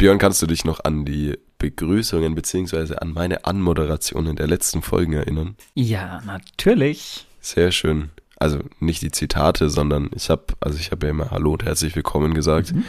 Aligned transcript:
Björn, 0.00 0.16
kannst 0.16 0.40
du 0.40 0.46
dich 0.46 0.64
noch 0.64 0.82
an 0.82 1.04
die 1.04 1.36
Begrüßungen 1.58 2.34
beziehungsweise 2.34 3.02
an 3.02 3.12
meine 3.12 3.44
Anmoderationen 3.44 4.34
der 4.34 4.46
letzten 4.46 4.80
Folgen 4.80 5.12
erinnern? 5.12 5.56
Ja, 5.74 6.22
natürlich. 6.24 7.26
Sehr 7.42 7.70
schön. 7.70 8.08
Also 8.38 8.60
nicht 8.78 9.02
die 9.02 9.10
Zitate, 9.10 9.68
sondern 9.68 10.08
ich 10.16 10.30
habe, 10.30 10.44
also 10.58 10.78
ich 10.78 10.90
habe 10.90 11.04
ja 11.04 11.10
immer 11.10 11.30
Hallo 11.30 11.52
und 11.52 11.66
herzlich 11.66 11.94
willkommen 11.96 12.32
gesagt. 12.32 12.72
Mhm. 12.72 12.84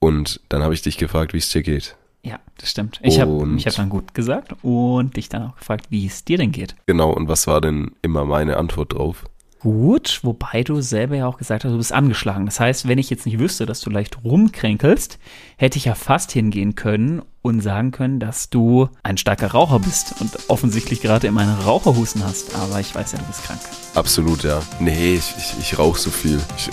Und 0.00 0.42
dann 0.50 0.62
habe 0.62 0.74
ich 0.74 0.82
dich 0.82 0.98
gefragt, 0.98 1.32
wie 1.32 1.38
es 1.38 1.48
dir 1.48 1.62
geht. 1.62 1.96
Ja, 2.22 2.38
das 2.58 2.70
stimmt. 2.70 3.00
Ich 3.02 3.20
habe 3.20 3.56
hab 3.64 3.74
dann 3.76 3.88
gut 3.88 4.12
gesagt 4.12 4.54
und 4.60 5.16
dich 5.16 5.30
dann 5.30 5.44
auch 5.44 5.56
gefragt, 5.56 5.86
wie 5.88 6.04
es 6.04 6.26
dir 6.26 6.36
denn 6.36 6.52
geht. 6.52 6.76
Genau, 6.84 7.10
und 7.10 7.26
was 7.26 7.46
war 7.46 7.62
denn 7.62 7.92
immer 8.02 8.26
meine 8.26 8.58
Antwort 8.58 8.92
drauf? 8.92 9.24
Gut, 9.64 10.20
wobei 10.22 10.62
du 10.62 10.82
selber 10.82 11.16
ja 11.16 11.26
auch 11.26 11.38
gesagt 11.38 11.64
hast, 11.64 11.72
du 11.72 11.78
bist 11.78 11.90
angeschlagen. 11.90 12.44
Das 12.44 12.60
heißt, 12.60 12.86
wenn 12.86 12.98
ich 12.98 13.08
jetzt 13.08 13.24
nicht 13.24 13.38
wüsste, 13.38 13.64
dass 13.64 13.80
du 13.80 13.88
leicht 13.88 14.22
rumkränkelst, 14.22 15.18
hätte 15.56 15.78
ich 15.78 15.86
ja 15.86 15.94
fast 15.94 16.32
hingehen 16.32 16.74
können 16.74 17.22
und 17.40 17.62
sagen 17.62 17.90
können, 17.90 18.20
dass 18.20 18.50
du 18.50 18.90
ein 19.02 19.16
starker 19.16 19.52
Raucher 19.52 19.78
bist 19.78 20.16
und 20.20 20.50
offensichtlich 20.50 21.00
gerade 21.00 21.28
immer 21.28 21.40
einen 21.40 21.58
Raucherhusten 21.60 22.22
hast. 22.22 22.54
Aber 22.56 22.78
ich 22.78 22.94
weiß 22.94 23.12
ja, 23.12 23.18
du 23.18 23.24
bist 23.24 23.42
krank. 23.42 23.60
Absolut, 23.94 24.42
ja. 24.44 24.60
Nee, 24.80 25.14
ich, 25.14 25.32
ich, 25.38 25.54
ich 25.58 25.78
rauche 25.78 25.98
so 25.98 26.10
viel. 26.10 26.38
Ich, 26.58 26.68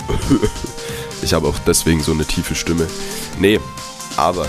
ich 1.22 1.32
habe 1.32 1.48
auch 1.48 1.58
deswegen 1.60 2.02
so 2.02 2.12
eine 2.12 2.26
tiefe 2.26 2.54
Stimme. 2.54 2.86
Nee, 3.38 3.58
aber. 4.18 4.46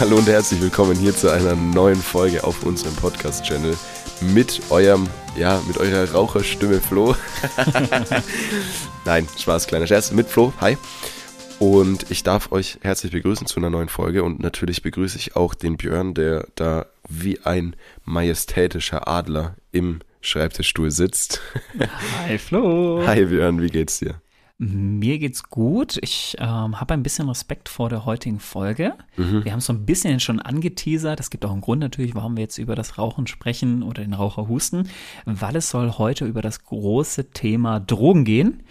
Hallo 0.00 0.16
und 0.16 0.28
herzlich 0.28 0.60
willkommen 0.60 0.96
hier 0.96 1.12
zu 1.12 1.28
einer 1.28 1.56
neuen 1.56 2.00
Folge 2.00 2.44
auf 2.44 2.62
unserem 2.62 2.94
Podcast-Channel 2.94 3.76
mit 4.20 4.60
eurem, 4.70 5.08
ja, 5.36 5.60
mit 5.66 5.76
eurer 5.76 6.08
Raucherstimme 6.12 6.80
Flo. 6.80 7.16
Nein, 9.04 9.26
Spaß, 9.36 9.66
kleiner 9.66 9.88
Scherz, 9.88 10.12
mit 10.12 10.28
Flo, 10.28 10.52
hi. 10.60 10.78
Und 11.58 12.12
ich 12.12 12.22
darf 12.22 12.52
euch 12.52 12.78
herzlich 12.82 13.10
begrüßen 13.10 13.48
zu 13.48 13.58
einer 13.58 13.70
neuen 13.70 13.88
Folge 13.88 14.22
und 14.22 14.38
natürlich 14.38 14.82
begrüße 14.82 15.18
ich 15.18 15.34
auch 15.34 15.54
den 15.54 15.76
Björn, 15.76 16.14
der 16.14 16.46
da 16.54 16.86
wie 17.08 17.40
ein 17.40 17.74
majestätischer 18.04 19.08
Adler 19.08 19.56
im 19.72 19.98
Schreibtischstuhl 20.20 20.92
sitzt. 20.92 21.40
Hi 22.22 22.38
Flo. 22.38 23.02
Hi 23.04 23.24
Björn, 23.24 23.60
wie 23.60 23.70
geht's 23.70 23.98
dir? 23.98 24.20
Mir 24.60 25.20
geht's 25.20 25.44
gut. 25.44 25.98
Ich 26.02 26.34
ähm, 26.40 26.80
habe 26.80 26.92
ein 26.94 27.04
bisschen 27.04 27.28
Respekt 27.28 27.68
vor 27.68 27.88
der 27.88 28.04
heutigen 28.04 28.40
Folge. 28.40 28.94
Mhm. 29.16 29.44
Wir 29.44 29.52
haben 29.52 29.60
es 29.60 29.66
so 29.66 29.72
ein 29.72 29.86
bisschen 29.86 30.18
schon 30.18 30.40
angeteasert. 30.40 31.20
Es 31.20 31.30
gibt 31.30 31.44
auch 31.44 31.52
einen 31.52 31.60
Grund 31.60 31.80
natürlich, 31.80 32.16
warum 32.16 32.36
wir 32.36 32.42
jetzt 32.42 32.58
über 32.58 32.74
das 32.74 32.98
Rauchen 32.98 33.28
sprechen 33.28 33.84
oder 33.84 34.02
den 34.02 34.14
Raucherhusten, 34.14 34.88
weil 35.26 35.54
es 35.54 35.70
soll 35.70 35.92
heute 35.92 36.24
über 36.24 36.42
das 36.42 36.64
große 36.64 37.30
Thema 37.30 37.78
Drogen 37.78 38.24
gehen. 38.24 38.64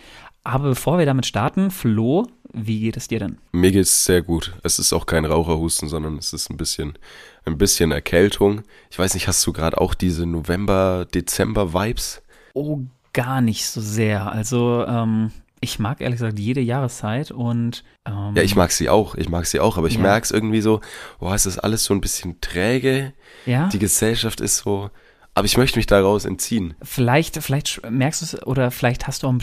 Aber 0.44 0.70
bevor 0.70 0.98
wir 0.98 1.06
damit 1.06 1.26
starten, 1.26 1.72
Flo, 1.72 2.28
wie 2.52 2.82
geht 2.82 2.98
es 2.98 3.08
dir 3.08 3.20
denn? 3.20 3.38
Mir 3.54 3.72
geht's 3.72 4.04
sehr 4.04 4.22
gut. 4.22 4.58
Es 4.64 4.80
ist 4.80 4.92
auch 4.92 5.06
kein 5.06 5.24
Raucherhusten, 5.24 5.88
sondern 5.88 6.18
es 6.18 6.34
ist 6.34 6.50
ein 6.50 6.58
bisschen, 6.58 6.98
ein 7.46 7.58
bisschen 7.58 7.94
Erkältung. 7.94 8.64
Ich 8.92 9.00
weiß 9.00 9.14
nicht, 9.14 9.30
hast 9.30 9.46
du 9.48 9.54
gerade 9.54 9.80
auch 9.80 9.94
diese 9.94 10.26
November-Dezember-Vibes? 10.26 12.24
Oh, 12.54 12.80
gar 13.14 13.40
nicht 13.40 13.66
so 13.66 13.80
sehr. 13.80 14.30
Also, 14.30 14.86
ähm, 14.86 15.32
ich 15.60 15.80
mag 15.80 16.02
ehrlich 16.02 16.20
gesagt 16.20 16.40
jede 16.40 16.62
Jahreszeit 16.62 17.32
und 17.32 17.84
ähm, 18.06 18.34
ja, 18.36 18.44
ich 18.44 18.56
mag 18.56 18.72
sie 18.72 18.90
auch, 18.90 19.16
ich 19.16 19.30
mag 19.30 19.46
sie 19.46 19.60
auch, 19.60 19.78
aber 19.78 19.88
ich 19.88 19.96
ja. 19.96 20.02
merke 20.02 20.26
es 20.26 20.32
irgendwie 20.32 20.62
so, 20.62 20.82
boah, 21.20 21.34
es 21.34 21.46
ist 21.46 21.60
alles 21.60 21.84
so 21.84 21.94
ein 21.94 22.02
bisschen 22.02 22.40
träge. 22.42 23.14
Ja. 23.46 23.70
Die 23.70 23.80
Gesellschaft 23.80 24.42
ist 24.42 24.58
so, 24.58 24.90
aber 25.38 25.46
ich 25.46 25.58
möchte 25.58 25.78
mich 25.78 25.86
daraus 25.86 26.26
entziehen. 26.26 26.74
Vielleicht, 26.82 27.38
vielleicht 27.44 27.88
merkst 27.88 28.22
du 28.22 28.26
es 28.26 28.48
oder 28.48 28.72
vielleicht 28.72 29.06
hast 29.08 29.22
du 29.22 29.28
auch 29.28 29.32
einen 29.32 29.42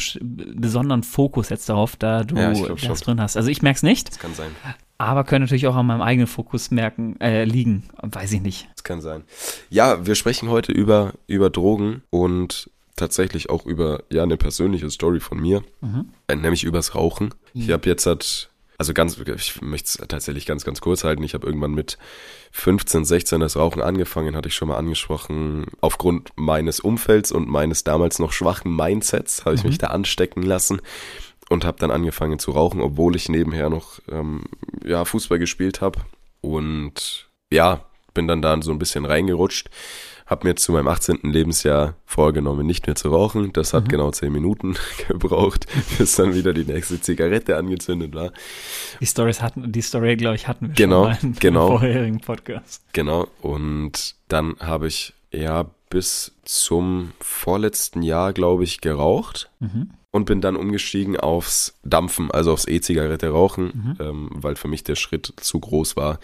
besonderen 0.57 1.05
Fokus 1.05 1.51
jetzt 1.51 1.69
darauf, 1.69 1.97
da 1.97 2.25
du 2.25 2.37
ja, 2.37 2.53
das 2.53 3.01
drin 3.01 3.21
hast. 3.21 3.37
Also 3.37 3.49
ich 3.49 3.63
merke 3.63 3.77
es 3.77 3.83
nicht. 3.83 4.09
Das 4.09 4.19
kann 4.19 4.35
sein. 4.35 4.51
Aber 4.99 5.25
könnte 5.25 5.43
natürlich 5.43 5.67
auch 5.67 5.77
an 5.77 5.87
meinem 5.87 6.03
eigenen 6.03 6.27
Fokus 6.27 6.71
merken, 6.71 7.21
äh, 7.21 7.45
liegen. 7.45 7.85
Weiß 8.01 8.33
ich 8.33 8.41
nicht. 8.41 8.69
Das 8.75 8.85
kann 8.85 9.01
sein. 9.01 9.25
Ja, 9.71 10.07
wir 10.07 10.15
sprechen 10.15 10.49
heute 10.49 10.73
über, 10.73 11.13
über 11.27 11.51
Drogen 11.51 12.03
und 12.11 12.71
tatsächlich 12.97 13.51
auch 13.51 13.67
über 13.67 14.05
ja 14.11 14.23
eine 14.23 14.37
persönliche 14.37 14.91
Story 14.91 15.21
von 15.21 15.41
mir, 15.41 15.63
mhm. 15.81 16.11
Äh, 16.29 16.37
nämlich 16.37 16.65
übers 16.65 16.95
Rauchen. 16.95 17.35
Mhm. 17.53 17.61
Ich 17.61 17.71
habe 17.71 17.89
jetzt 17.89 18.07
halt 18.07 18.51
also 18.77 18.93
ganz, 18.93 19.17
ich 19.19 19.63
möchte 19.63 20.03
es 20.03 20.09
tatsächlich 20.09 20.47
ganz, 20.47 20.65
ganz 20.65 20.81
kurz 20.81 21.05
halten. 21.05 21.23
Ich 21.23 21.35
habe 21.35 21.47
irgendwann 21.47 21.75
mit 21.75 21.97
15, 22.53 23.05
16 23.05 23.41
das 23.41 23.57
Rauchen 23.57 23.81
angefangen, 23.81 24.37
hatte 24.37 24.49
ich 24.49 24.55
schon 24.55 24.69
mal 24.69 24.77
angesprochen. 24.77 25.67
Aufgrund 25.81 26.31
meines 26.37 26.81
Umfelds 26.81 27.31
und 27.31 27.49
meines 27.49 27.85
damals 27.85 28.19
noch 28.19 28.33
schwachen 28.33 28.75
Mindsets 28.75 29.45
habe 29.45 29.55
ich 29.55 29.63
mhm. 29.63 29.71
mich 29.71 29.79
da 29.79 29.89
anstecken 29.89 30.43
lassen 30.43 30.81
und 31.51 31.65
habe 31.65 31.79
dann 31.79 31.91
angefangen 31.91 32.39
zu 32.39 32.51
rauchen, 32.51 32.81
obwohl 32.81 33.15
ich 33.15 33.29
nebenher 33.29 33.71
noch 33.71 34.01
ähm, 34.11 34.45
ja, 34.85 35.05
Fußball 35.05 35.39
gespielt 35.39 35.81
habe. 35.81 36.01
Und 36.41 37.29
ja, 37.53 37.85
bin 38.13 38.27
dann 38.27 38.43
da 38.43 38.61
so 38.61 38.73
ein 38.73 38.79
bisschen 38.79 39.05
reingerutscht 39.05 39.71
habe 40.35 40.49
mir 40.49 40.57
zu 40.57 40.73
meinem 40.73 40.89
18. 40.89 41.21
Lebensjahr 41.23 41.95
vorgenommen, 42.07 42.67
nicht 42.67 42.89
mehr 42.89 42.97
zu 42.97 43.11
rauchen. 43.11 43.53
Das 43.53 43.73
hat 43.73 43.85
mhm. 43.85 43.89
genau 43.89 44.11
zehn 44.11 44.33
Minuten 44.33 44.75
gebraucht, 45.09 45.67
bis 45.97 46.17
dann 46.17 46.35
wieder 46.35 46.53
die 46.53 46.65
nächste 46.65 47.01
Zigarette 47.01 47.57
angezündet 47.57 48.15
war. 48.15 48.33
Die 49.01 49.07
Stories 49.07 49.41
hatten, 49.41 49.71
die 49.71 49.81
Story, 49.81 50.17
glaube 50.17 50.35
ich, 50.35 50.49
hatten 50.49 50.69
wir 50.69 50.75
genau, 50.75 51.15
schon 51.15 51.31
mal 51.31 51.39
genau, 51.39 51.67
vorherigen 51.69 52.21
Podcast. 52.21 52.83
Genau. 52.93 53.29
Und 53.43 54.17
dann 54.27 54.57
habe 54.59 54.89
ich 54.89 55.15
ja 55.31 55.71
bis 55.89 56.33
zum 56.45 57.13
vorletzten 57.21 58.03
Jahr, 58.03 58.33
glaube 58.33 58.65
ich, 58.65 58.81
geraucht. 58.81 59.51
Mhm 59.61 59.91
und 60.15 60.27
bin 60.27 60.41
dann 60.41 60.55
umgestiegen 60.55 61.17
aufs 61.17 61.77
Dampfen, 61.83 62.31
also 62.31 62.53
aufs 62.53 62.69
E-Zigarette 62.69 63.31
rauchen, 63.31 63.97
mhm. 63.99 64.05
ähm, 64.05 64.29
weil 64.31 64.55
für 64.55 64.69
mich 64.69 64.85
der 64.85 64.95
Schritt 64.95 65.33
zu 65.41 65.59
groß 65.59 65.97
war, 65.97 66.21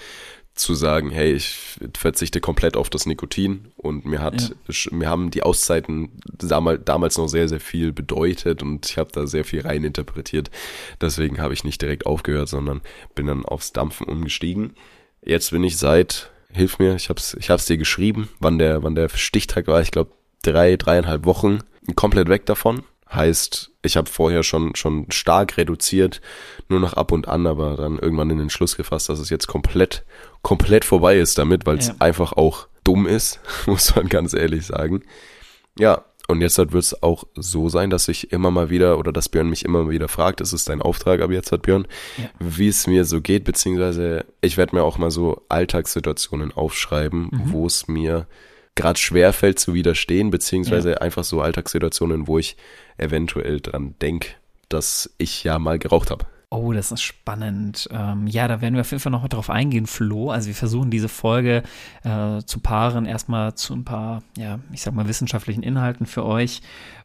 zu 0.54 0.74
sagen, 0.74 1.10
hey, 1.10 1.32
ich 1.32 1.78
verzichte 1.96 2.40
komplett 2.40 2.76
auf 2.76 2.90
das 2.90 3.06
Nikotin 3.06 3.72
und 3.76 4.04
mir 4.04 4.20
hat, 4.20 4.52
ja. 4.68 4.74
mir 4.90 5.08
haben 5.08 5.30
die 5.30 5.42
Auszeiten 5.42 6.20
damals, 6.24 7.16
noch 7.16 7.28
sehr, 7.28 7.48
sehr 7.48 7.60
viel 7.60 7.92
bedeutet 7.92 8.62
und 8.62 8.88
ich 8.88 8.98
habe 8.98 9.10
da 9.12 9.26
sehr 9.26 9.44
viel 9.44 9.62
rein 9.62 9.84
interpretiert. 9.84 10.50
Deswegen 11.00 11.40
habe 11.40 11.54
ich 11.54 11.64
nicht 11.64 11.80
direkt 11.80 12.04
aufgehört, 12.04 12.48
sondern 12.48 12.82
bin 13.14 13.26
dann 13.26 13.44
aufs 13.44 13.72
Dampfen 13.72 14.06
umgestiegen. 14.06 14.74
Jetzt 15.24 15.50
bin 15.50 15.64
ich 15.64 15.78
seit, 15.78 16.30
hilf 16.52 16.78
mir, 16.78 16.94
ich 16.94 17.08
hab's, 17.08 17.34
ich 17.38 17.48
hab's 17.48 17.66
dir 17.66 17.78
geschrieben, 17.78 18.28
wann 18.38 18.58
der, 18.58 18.82
wann 18.82 18.94
der 18.94 19.08
Stichtag 19.08 19.66
war, 19.66 19.80
ich 19.80 19.90
glaube 19.90 20.12
drei, 20.42 20.76
dreieinhalb 20.76 21.24
Wochen, 21.24 21.60
komplett 21.94 22.28
weg 22.28 22.44
davon. 22.46 22.82
Heißt, 23.12 23.72
ich 23.82 23.96
habe 23.96 24.08
vorher 24.08 24.42
schon, 24.42 24.74
schon 24.76 25.10
stark 25.10 25.56
reduziert, 25.56 26.20
nur 26.68 26.80
noch 26.80 26.92
ab 26.94 27.12
und 27.12 27.28
an, 27.28 27.46
aber 27.46 27.76
dann 27.76 27.98
irgendwann 27.98 28.30
in 28.30 28.38
den 28.38 28.50
Schluss 28.50 28.76
gefasst, 28.76 29.08
dass 29.08 29.18
es 29.18 29.30
jetzt 29.30 29.46
komplett, 29.46 30.04
komplett 30.42 30.84
vorbei 30.84 31.18
ist 31.18 31.38
damit, 31.38 31.66
weil 31.66 31.78
es 31.78 31.88
ja. 31.88 31.94
einfach 31.98 32.32
auch 32.32 32.68
dumm 32.84 33.06
ist, 33.06 33.40
muss 33.66 33.94
man 33.96 34.08
ganz 34.08 34.34
ehrlich 34.34 34.66
sagen. 34.66 35.02
Ja, 35.78 36.04
und 36.30 36.40
jetzt 36.40 36.58
wird 36.58 36.72
es 36.74 37.02
auch 37.02 37.24
so 37.34 37.68
sein, 37.68 37.90
dass 37.90 38.06
ich 38.06 38.32
immer 38.32 38.52
mal 38.52 38.70
wieder 38.70 38.98
oder 38.98 39.12
dass 39.12 39.28
Björn 39.28 39.50
mich 39.50 39.64
immer 39.64 39.82
mal 39.82 39.90
wieder 39.90 40.06
fragt, 40.06 40.40
ist 40.40 40.68
dein 40.68 40.80
Auftrag 40.80 41.22
aber 41.22 41.32
jetzt 41.32 41.50
hat 41.50 41.62
Björn, 41.62 41.88
ja. 42.18 42.30
wie 42.38 42.68
es 42.68 42.86
mir 42.86 43.04
so 43.04 43.20
geht, 43.20 43.42
beziehungsweise 43.42 44.24
ich 44.40 44.56
werde 44.56 44.76
mir 44.76 44.84
auch 44.84 44.96
mal 44.96 45.10
so 45.10 45.42
Alltagssituationen 45.48 46.52
aufschreiben, 46.52 47.30
mhm. 47.32 47.52
wo 47.52 47.66
es 47.66 47.88
mir 47.88 48.28
gerade 48.76 48.98
schwerfällt 48.98 49.58
zu 49.58 49.74
widerstehen, 49.74 50.30
beziehungsweise 50.30 50.92
ja. 50.92 50.96
einfach 50.98 51.24
so 51.24 51.40
Alltagssituationen, 51.40 52.28
wo 52.28 52.38
ich 52.38 52.56
eventuell 53.00 53.60
dran 53.60 53.94
denke, 54.00 54.30
dass 54.68 55.14
ich 55.18 55.44
ja 55.44 55.58
mal 55.58 55.78
geraucht 55.78 56.10
habe. 56.10 56.26
Oh, 56.52 56.72
das 56.72 56.90
ist 56.90 57.02
spannend. 57.02 57.88
Ähm, 57.92 58.26
ja, 58.26 58.48
da 58.48 58.60
werden 58.60 58.74
wir 58.74 58.80
auf 58.80 58.90
jeden 58.90 59.00
Fall 59.00 59.12
noch 59.12 59.26
drauf 59.28 59.50
eingehen, 59.50 59.86
Flo. 59.86 60.30
Also 60.30 60.48
wir 60.48 60.54
versuchen 60.56 60.90
diese 60.90 61.08
Folge 61.08 61.62
äh, 62.02 62.42
zu 62.44 62.58
paaren, 62.58 63.06
erstmal 63.06 63.54
zu 63.54 63.72
ein 63.72 63.84
paar, 63.84 64.24
ja, 64.36 64.58
ich 64.72 64.82
sag 64.82 64.92
mal, 64.92 65.06
wissenschaftlichen 65.06 65.62
Inhalten 65.62 66.06
für 66.06 66.24
euch 66.24 66.60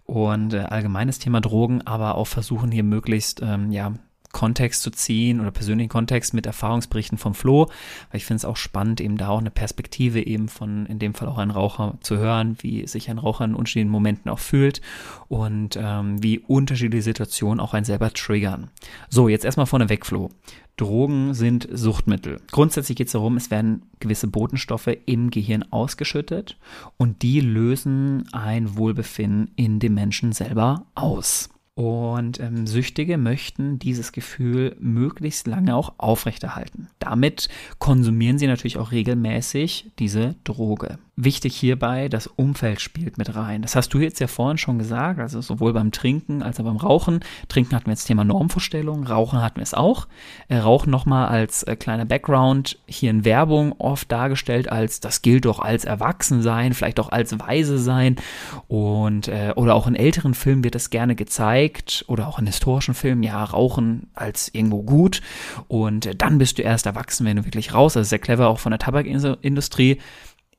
und 0.05 0.53
äh, 0.55 0.61
allgemeines 0.61 1.19
Thema 1.19 1.41
Drogen, 1.41 1.83
aber 1.85 2.15
auch 2.15 2.25
versuchen 2.25 2.71
hier 2.71 2.83
möglichst, 2.83 3.41
ähm, 3.43 3.71
ja, 3.71 3.93
Kontext 4.35 4.81
zu 4.81 4.91
ziehen 4.91 5.39
oder 5.39 5.49
persönlichen 5.49 5.87
Kontext 5.87 6.33
mit 6.33 6.45
Erfahrungsberichten 6.45 7.17
vom 7.17 7.33
Flo, 7.33 7.67
weil 8.11 8.17
ich 8.17 8.25
finde 8.25 8.39
es 8.39 8.45
auch 8.45 8.57
spannend, 8.57 8.99
eben 8.99 9.17
da 9.17 9.29
auch 9.29 9.39
eine 9.39 9.49
Perspektive 9.49 10.21
eben 10.21 10.49
von, 10.49 10.85
in 10.87 10.99
dem 10.99 11.13
Fall 11.13 11.29
auch 11.29 11.37
ein 11.37 11.51
Raucher 11.51 11.97
zu 12.01 12.17
hören, 12.17 12.57
wie 12.59 12.85
sich 12.85 13.09
ein 13.09 13.17
Raucher 13.17 13.45
in 13.45 13.55
unterschiedlichen 13.55 13.91
Momenten 13.91 14.29
auch 14.29 14.39
fühlt 14.39 14.81
und 15.29 15.79
ähm, 15.81 16.21
wie 16.21 16.39
unterschiedliche 16.39 17.01
Situationen 17.01 17.61
auch 17.61 17.73
einen 17.73 17.85
selber 17.85 18.11
triggern. 18.11 18.71
So, 19.07 19.29
jetzt 19.29 19.45
erstmal 19.45 19.67
vorneweg, 19.67 20.05
Flo. 20.05 20.29
Drogen 20.75 21.33
sind 21.33 21.69
Suchtmittel. 21.71 22.41
Grundsätzlich 22.51 22.97
geht 22.97 23.07
es 23.07 23.13
darum, 23.13 23.37
es 23.37 23.49
werden 23.49 23.83
gewisse 24.01 24.27
Botenstoffe 24.27 24.89
im 25.05 25.29
Gehirn 25.29 25.63
ausgeschüttet 25.71 26.57
und 26.97 27.21
die 27.21 27.39
lösen 27.39 28.27
ein 28.33 28.75
Wohlbefinden 28.75 29.51
in 29.55 29.79
dem 29.79 29.93
Menschen 29.93 30.33
selber 30.33 30.85
aus. 30.93 31.49
Und 31.75 32.39
ähm, 32.39 32.67
Süchtige 32.67 33.17
möchten 33.17 33.79
dieses 33.79 34.13
Gefühl 34.13 34.77
möglichst 34.79 35.45
lange 35.45 35.75
auch 35.75 35.95
aufrechterhalten. 35.97 36.87
Damit 36.99 37.49
konsumieren 37.79 38.39
sie 38.39 38.47
natürlich 38.47 38.77
auch 38.77 38.91
regelmäßig 38.91 39.91
diese 39.99 40.35
Droge. 40.45 40.99
Wichtig 41.17 41.55
hierbei, 41.55 42.09
das 42.09 42.27
Umfeld 42.27 42.81
spielt 42.81 43.17
mit 43.17 43.37
rein. 43.37 43.61
Das 43.61 43.77
hast 43.77 43.93
du 43.93 43.99
jetzt 43.99 44.19
ja 44.19 44.27
vorhin 44.27 44.57
schon 44.57 44.77
gesagt, 44.77 45.21
also 45.21 45.39
sowohl 45.39 45.71
beim 45.71 45.93
Trinken 45.93 46.43
als 46.43 46.59
auch 46.59 46.65
beim 46.65 46.75
Rauchen. 46.75 47.21
Trinken 47.47 47.73
hatten 47.73 47.85
wir 47.85 47.93
jetzt 47.93 48.03
Thema 48.03 48.25
Normvorstellung, 48.25 49.07
Rauchen 49.07 49.41
hatten 49.41 49.55
wir 49.55 49.63
es 49.63 49.73
auch. 49.73 50.09
Äh, 50.49 50.57
Rauchen 50.57 50.91
nochmal 50.91 51.29
als 51.29 51.63
äh, 51.63 51.77
kleiner 51.77 52.03
Background, 52.03 52.79
hier 52.85 53.11
in 53.11 53.23
Werbung 53.23 53.75
oft 53.77 54.11
dargestellt 54.11 54.69
als, 54.69 54.99
das 54.99 55.21
gilt 55.21 55.45
doch 55.45 55.59
als 55.59 55.85
Erwachsensein, 55.85 56.73
vielleicht 56.73 56.99
auch 56.99 57.09
als 57.09 57.39
Weise 57.39 57.77
sein. 57.77 58.17
Und, 58.67 59.29
äh, 59.29 59.53
oder 59.55 59.75
auch 59.75 59.87
in 59.87 59.95
älteren 59.95 60.33
Filmen 60.33 60.65
wird 60.65 60.75
das 60.75 60.89
gerne 60.89 61.15
gezeigt 61.15 62.03
oder 62.09 62.27
auch 62.27 62.39
in 62.39 62.45
historischen 62.45 62.93
Filmen, 62.93 63.23
ja, 63.23 63.41
Rauchen 63.41 64.09
als 64.15 64.53
irgendwo 64.53 64.83
gut. 64.83 65.21
Und 65.69 66.07
äh, 66.07 66.13
dann 66.13 66.39
bist 66.39 66.57
du 66.57 66.61
erst 66.61 66.87
erwachsen, 66.87 67.25
wenn 67.25 67.37
du 67.37 67.45
wirklich 67.45 67.73
raus. 67.73 67.93
Das 67.93 68.01
ist 68.01 68.09
sehr 68.09 68.19
clever 68.19 68.49
auch 68.49 68.59
von 68.59 68.71
der 68.71 68.79
Tabakindustrie 68.79 69.99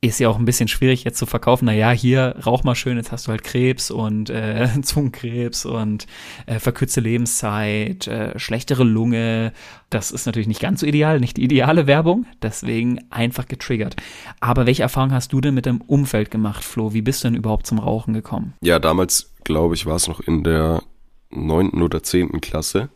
ist 0.02 0.20
ja 0.20 0.28
auch 0.28 0.38
ein 0.38 0.44
bisschen 0.44 0.68
schwierig 0.68 1.04
jetzt 1.04 1.18
zu 1.18 1.26
verkaufen. 1.26 1.64
Naja, 1.64 1.90
hier 1.90 2.36
rauch 2.44 2.64
mal 2.64 2.74
schön, 2.74 2.96
jetzt 2.96 3.12
hast 3.12 3.26
du 3.26 3.30
halt 3.30 3.42
Krebs 3.42 3.90
und 3.90 4.30
äh, 4.30 4.68
Zungenkrebs 4.82 5.64
und 5.64 6.06
äh, 6.46 6.58
verkürzte 6.58 7.00
Lebenszeit, 7.00 8.06
äh, 8.06 8.38
schlechtere 8.38 8.84
Lunge. 8.84 9.52
Das 9.90 10.10
ist 10.10 10.26
natürlich 10.26 10.48
nicht 10.48 10.60
ganz 10.60 10.80
so 10.80 10.86
ideal, 10.86 11.18
nicht 11.18 11.38
die 11.38 11.44
ideale 11.44 11.86
Werbung, 11.86 12.26
deswegen 12.42 13.00
einfach 13.10 13.46
getriggert. 13.46 13.96
Aber 14.40 14.66
welche 14.66 14.82
Erfahrung 14.82 15.12
hast 15.12 15.32
du 15.32 15.40
denn 15.40 15.54
mit 15.54 15.66
dem 15.66 15.80
Umfeld 15.80 16.30
gemacht, 16.30 16.62
Flo? 16.62 16.92
Wie 16.92 17.02
bist 17.02 17.24
du 17.24 17.28
denn 17.28 17.36
überhaupt 17.36 17.66
zum 17.66 17.78
Rauchen 17.78 18.12
gekommen? 18.12 18.54
Ja, 18.60 18.78
damals, 18.78 19.32
glaube 19.44 19.74
ich, 19.74 19.86
war 19.86 19.96
es 19.96 20.08
noch 20.08 20.20
in 20.20 20.44
der 20.44 20.82
neunten 21.30 21.82
oder 21.82 22.02
zehnten 22.02 22.40
Klasse. 22.40 22.90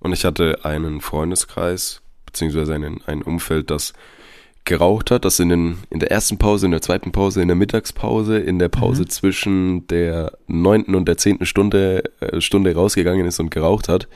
Und 0.00 0.12
ich 0.12 0.24
hatte 0.24 0.64
einen 0.64 1.00
Freundeskreis, 1.00 2.02
beziehungsweise 2.26 2.74
einen, 2.74 3.02
ein 3.06 3.22
Umfeld, 3.22 3.70
das 3.70 3.92
geraucht 4.64 5.10
hat, 5.10 5.24
das 5.24 5.40
in, 5.40 5.48
den, 5.48 5.78
in 5.90 6.00
der 6.00 6.10
ersten 6.10 6.38
Pause, 6.38 6.66
in 6.66 6.72
der 6.72 6.82
zweiten 6.82 7.12
Pause, 7.12 7.42
in 7.42 7.48
der 7.48 7.56
Mittagspause, 7.56 8.38
in 8.38 8.58
der 8.58 8.68
Pause 8.68 9.02
mhm. 9.02 9.08
zwischen 9.08 9.86
der 9.88 10.32
neunten 10.46 10.94
und 10.94 11.06
der 11.06 11.16
zehnten 11.16 11.46
Stunde, 11.46 12.04
äh, 12.20 12.40
Stunde 12.40 12.74
rausgegangen 12.74 13.26
ist 13.26 13.40
und 13.40 13.50
geraucht 13.50 13.88
hat. 13.88 14.08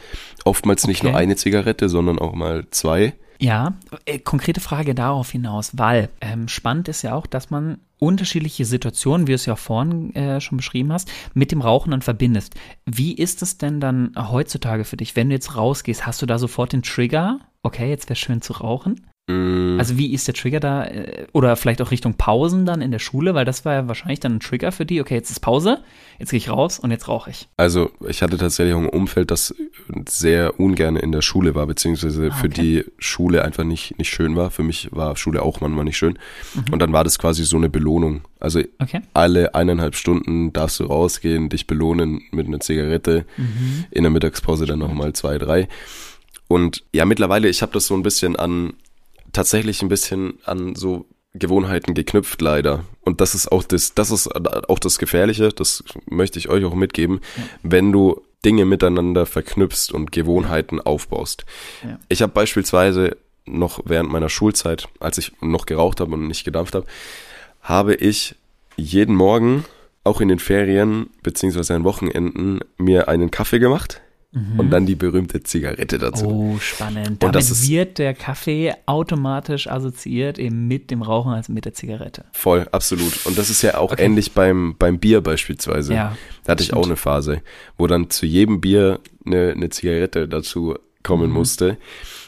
Oftmals 0.45 0.85
okay. 0.85 0.91
nicht 0.91 1.03
nur 1.03 1.17
eine 1.17 1.37
Zigarette, 1.37 1.89
sondern 1.89 2.19
auch 2.19 2.35
mal 2.35 2.67
zwei. 2.71 3.15
Ja, 3.39 3.75
äh, 4.07 4.19
konkrete 4.19 4.61
Frage 4.61 4.95
darauf 4.95 5.31
hinaus, 5.31 5.73
weil 5.75 6.09
ähm, 6.21 6.49
spannend 6.49 6.89
ist 6.89 7.03
ja 7.03 7.15
auch, 7.15 7.27
dass 7.27 7.51
man 7.51 7.79
unterschiedliche 7.99 8.65
Situationen, 8.65 9.27
wie 9.27 9.33
du 9.33 9.37
es 9.37 9.47
ja 9.47 9.57
vorhin 9.57 10.15
äh, 10.15 10.41
schon 10.41 10.59
beschrieben 10.59 10.93
hast, 10.93 11.11
mit 11.35 11.51
dem 11.51 11.61
Rauchen 11.61 11.91
dann 11.91 12.03
verbindest. 12.03 12.55
Wie 12.85 13.15
ist 13.15 13.43
es 13.43 13.59
denn 13.59 13.81
dann 13.81 14.13
heutzutage 14.17 14.85
für 14.85 14.97
dich, 14.97 15.17
wenn 15.17 15.29
du 15.29 15.35
jetzt 15.35 15.57
rausgehst, 15.57 16.07
hast 16.07 16.23
du 16.23 16.27
da 16.27 16.39
sofort 16.39 16.73
den 16.73 16.83
Trigger? 16.83 17.41
Okay, 17.63 17.89
jetzt 17.89 18.09
wäre 18.09 18.17
schön 18.17 18.43
zu 18.43 18.55
rauchen. 18.55 19.07
Mm. 19.29 19.81
Also 19.81 19.99
wie 19.99 20.13
ist 20.13 20.29
der 20.29 20.35
Trigger 20.35 20.61
da? 20.61 20.85
Äh, 20.85 21.27
oder 21.33 21.57
vielleicht 21.57 21.83
auch 21.83 21.91
Richtung 21.91 22.15
Pausen 22.15 22.65
dann 22.65 22.81
in 22.81 22.93
der 22.93 23.01
Schule, 23.01 23.35
weil 23.35 23.45
das 23.45 23.65
war 23.65 23.75
ja 23.75 23.89
wahrscheinlich 23.89 24.21
dann 24.21 24.37
ein 24.37 24.41
Trigger 24.41 24.71
für 24.71 24.87
die. 24.87 25.01
Okay, 25.01 25.15
jetzt 25.15 25.31
ist 25.31 25.41
Pause, 25.41 25.83
jetzt 26.19 26.31
gehe 26.31 26.39
ich 26.39 26.49
raus 26.49 26.79
und 26.79 26.93
jetzt 26.93 27.09
rauche 27.09 27.31
ich. 27.31 27.49
Also 27.57 27.91
ich 28.09 28.23
hatte 28.23 28.39
tatsächlich 28.39 28.75
auch 28.75 28.81
ein 28.81 28.89
Umfeld, 28.89 29.33
das 29.33 29.55
sehr 30.09 30.61
ungern 30.61 30.95
in 30.97 31.11
der 31.11 31.23
Schule 31.23 31.57
war, 31.57 31.67
beziehungsweise 31.67 32.25
ah, 32.25 32.27
okay. 32.27 32.37
für 32.41 32.49
die 32.49 32.85
Schule 32.99 33.45
einfach 33.45 33.65
nicht, 33.65 33.99
nicht 33.99 34.11
schön 34.11 34.37
war. 34.37 34.51
Für 34.51 34.63
mich 34.63 34.89
war 34.93 35.17
Schule 35.17 35.43
auch 35.43 35.61
manchmal 35.61 35.85
nicht 35.85 35.97
schön. 35.97 36.19
Mhm. 36.55 36.73
Und 36.73 36.79
dann 36.79 36.93
war 36.93 37.03
das 37.03 37.19
quasi 37.19 37.45
so 37.45 37.57
eine 37.57 37.69
Belohnung. 37.69 38.23
Also 38.39 38.61
okay. 38.79 39.01
alle 39.13 39.57
eineinhalb 39.57 39.97
Stunden 39.97 40.53
darfst 40.53 40.79
du 40.79 40.85
rausgehen, 40.85 41.49
dich 41.49 41.67
belohnen 41.67 42.23
mit 42.31 42.47
einer 42.47 42.61
Zigarette, 42.61 43.25
mhm. 43.37 43.87
in 43.91 44.05
der 44.05 44.11
Mittagspause 44.11 44.67
dann 44.67 44.79
nochmal 44.79 45.15
zwei, 45.15 45.39
drei. 45.39 45.67
Und 46.49 46.85
ja, 46.93 47.05
mittlerweile, 47.05 47.49
ich 47.49 47.63
habe 47.63 47.73
das 47.73 47.89
so 47.89 47.95
ein 47.95 48.05
bisschen 48.05 48.37
an 48.37 48.75
tatsächlich 49.37 49.83
ein 49.83 49.89
bisschen 49.89 50.39
an 50.45 50.75
so 50.75 51.05
Gewohnheiten 51.35 51.93
geknüpft, 51.93 52.41
leider. 52.41 52.85
Und 53.03 53.21
das 53.21 53.35
ist 53.35 53.53
auch 53.53 53.63
das, 53.63 53.95
das 53.95 54.11
ist 54.11 54.29
auch 54.35 54.79
das 54.79 54.99
Gefährliche, 54.99 55.51
das 55.51 55.85
möchte 56.09 56.39
ich 56.39 56.49
euch 56.49 56.65
auch 56.65 56.75
mitgeben, 56.75 57.21
ja. 57.37 57.43
wenn 57.63 57.93
du 57.93 58.23
Dinge 58.47 58.65
miteinander 58.65 59.27
verknüpfst 59.27 59.93
und 59.93 60.11
Gewohnheiten 60.11 60.81
aufbaust. 60.81 61.45
Ja. 61.85 61.99
Ich 62.09 62.23
habe 62.23 62.33
beispielsweise 62.33 63.19
noch 63.45 63.81
während 63.85 64.11
meiner 64.11 64.31
Schulzeit, 64.31 64.89
als 65.01 65.19
ich 65.19 65.33
noch 65.43 65.67
geraucht 65.67 66.01
habe 66.01 66.15
und 66.15 66.27
nicht 66.27 66.45
gedampft 66.45 66.75
habe, 66.75 66.87
habe 67.61 67.95
ich 67.95 68.37
jeden 68.77 69.15
Morgen, 69.15 69.65
auch 70.03 70.21
in 70.21 70.29
den 70.29 70.39
Ferien 70.39 71.11
beziehungsweise 71.23 71.75
an 71.75 71.85
Wochenenden, 71.85 72.61
mir 72.79 73.09
einen 73.09 73.31
Kaffee 73.31 73.59
gemacht 73.59 74.01
Mhm. 74.37 74.61
Und 74.61 74.71
dann 74.71 74.85
die 74.85 74.97
berühmte 74.97 75.43
Zigarette 75.43 75.97
dazu. 75.97 76.27
Oh, 76.27 76.59
spannend. 76.59 77.23
Damit 77.23 77.37
ist, 77.37 77.71
wird 77.71 77.97
der 77.97 78.13
Kaffee 78.13 78.75
automatisch 78.85 79.67
assoziiert 79.67 80.39
eben 80.39 80.69
mit 80.69 80.91
dem 80.91 81.01
Rauchen 81.01 81.33
als 81.33 81.49
mit 81.49 81.65
der 81.65 81.73
Zigarette. 81.73 82.27
Voll, 82.33 82.69
absolut. 82.71 83.25
Und 83.25 83.39
das 83.39 83.49
ist 83.49 83.63
ja 83.63 83.79
auch 83.79 83.93
okay. 83.93 84.05
ähnlich 84.05 84.33
beim, 84.33 84.77
beim 84.79 84.99
Bier 84.99 85.23
beispielsweise. 85.23 85.95
Ja, 85.95 86.17
da 86.45 86.53
hatte 86.53 86.63
ich 86.63 86.67
stimmt. 86.69 86.83
auch 86.83 86.87
eine 86.87 86.97
Phase, 86.97 87.41
wo 87.79 87.87
dann 87.87 88.11
zu 88.11 88.27
jedem 88.27 88.61
Bier 88.61 89.01
eine, 89.25 89.53
eine 89.53 89.71
Zigarette 89.71 90.29
dazu 90.29 90.77
kommen 91.03 91.29
mhm. 91.29 91.35
musste. 91.35 91.79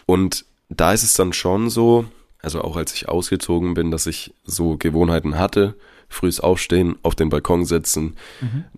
Und 0.06 0.46
da 0.70 0.94
ist 0.94 1.02
es 1.02 1.12
dann 1.12 1.34
schon 1.34 1.69
so, 1.69 2.06
also 2.40 2.62
auch 2.62 2.76
als 2.76 2.94
ich 2.94 3.06
ausgezogen 3.06 3.75
bin, 3.75 3.90
dass 3.90 4.06
ich 4.06 4.32
so 4.44 4.78
Gewohnheiten 4.78 5.38
hatte, 5.38 5.75
frühs 6.08 6.40
aufstehen, 6.40 6.96
auf 7.02 7.14
den 7.14 7.28
Balkon 7.28 7.66
setzen, 7.66 8.16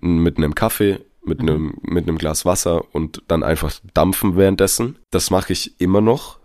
mhm. 0.00 0.25
mit 0.25 0.37
einem 0.37 0.56
Kaffee 0.56 0.99
mit 1.23 1.41
einem 1.41 1.75
mit 1.83 2.09
einem 2.09 2.19
Glas 2.19 2.45
Wasser 2.45 2.83
und 2.95 3.23
dann 3.29 3.43
einfach 3.43 3.73
dampfen 3.95 4.37
währenddessen. 4.37 4.99
Das 5.11 5.31
mache 5.31 5.53
ich 5.53 5.81
immer 5.81 6.01
noch, 6.01 6.39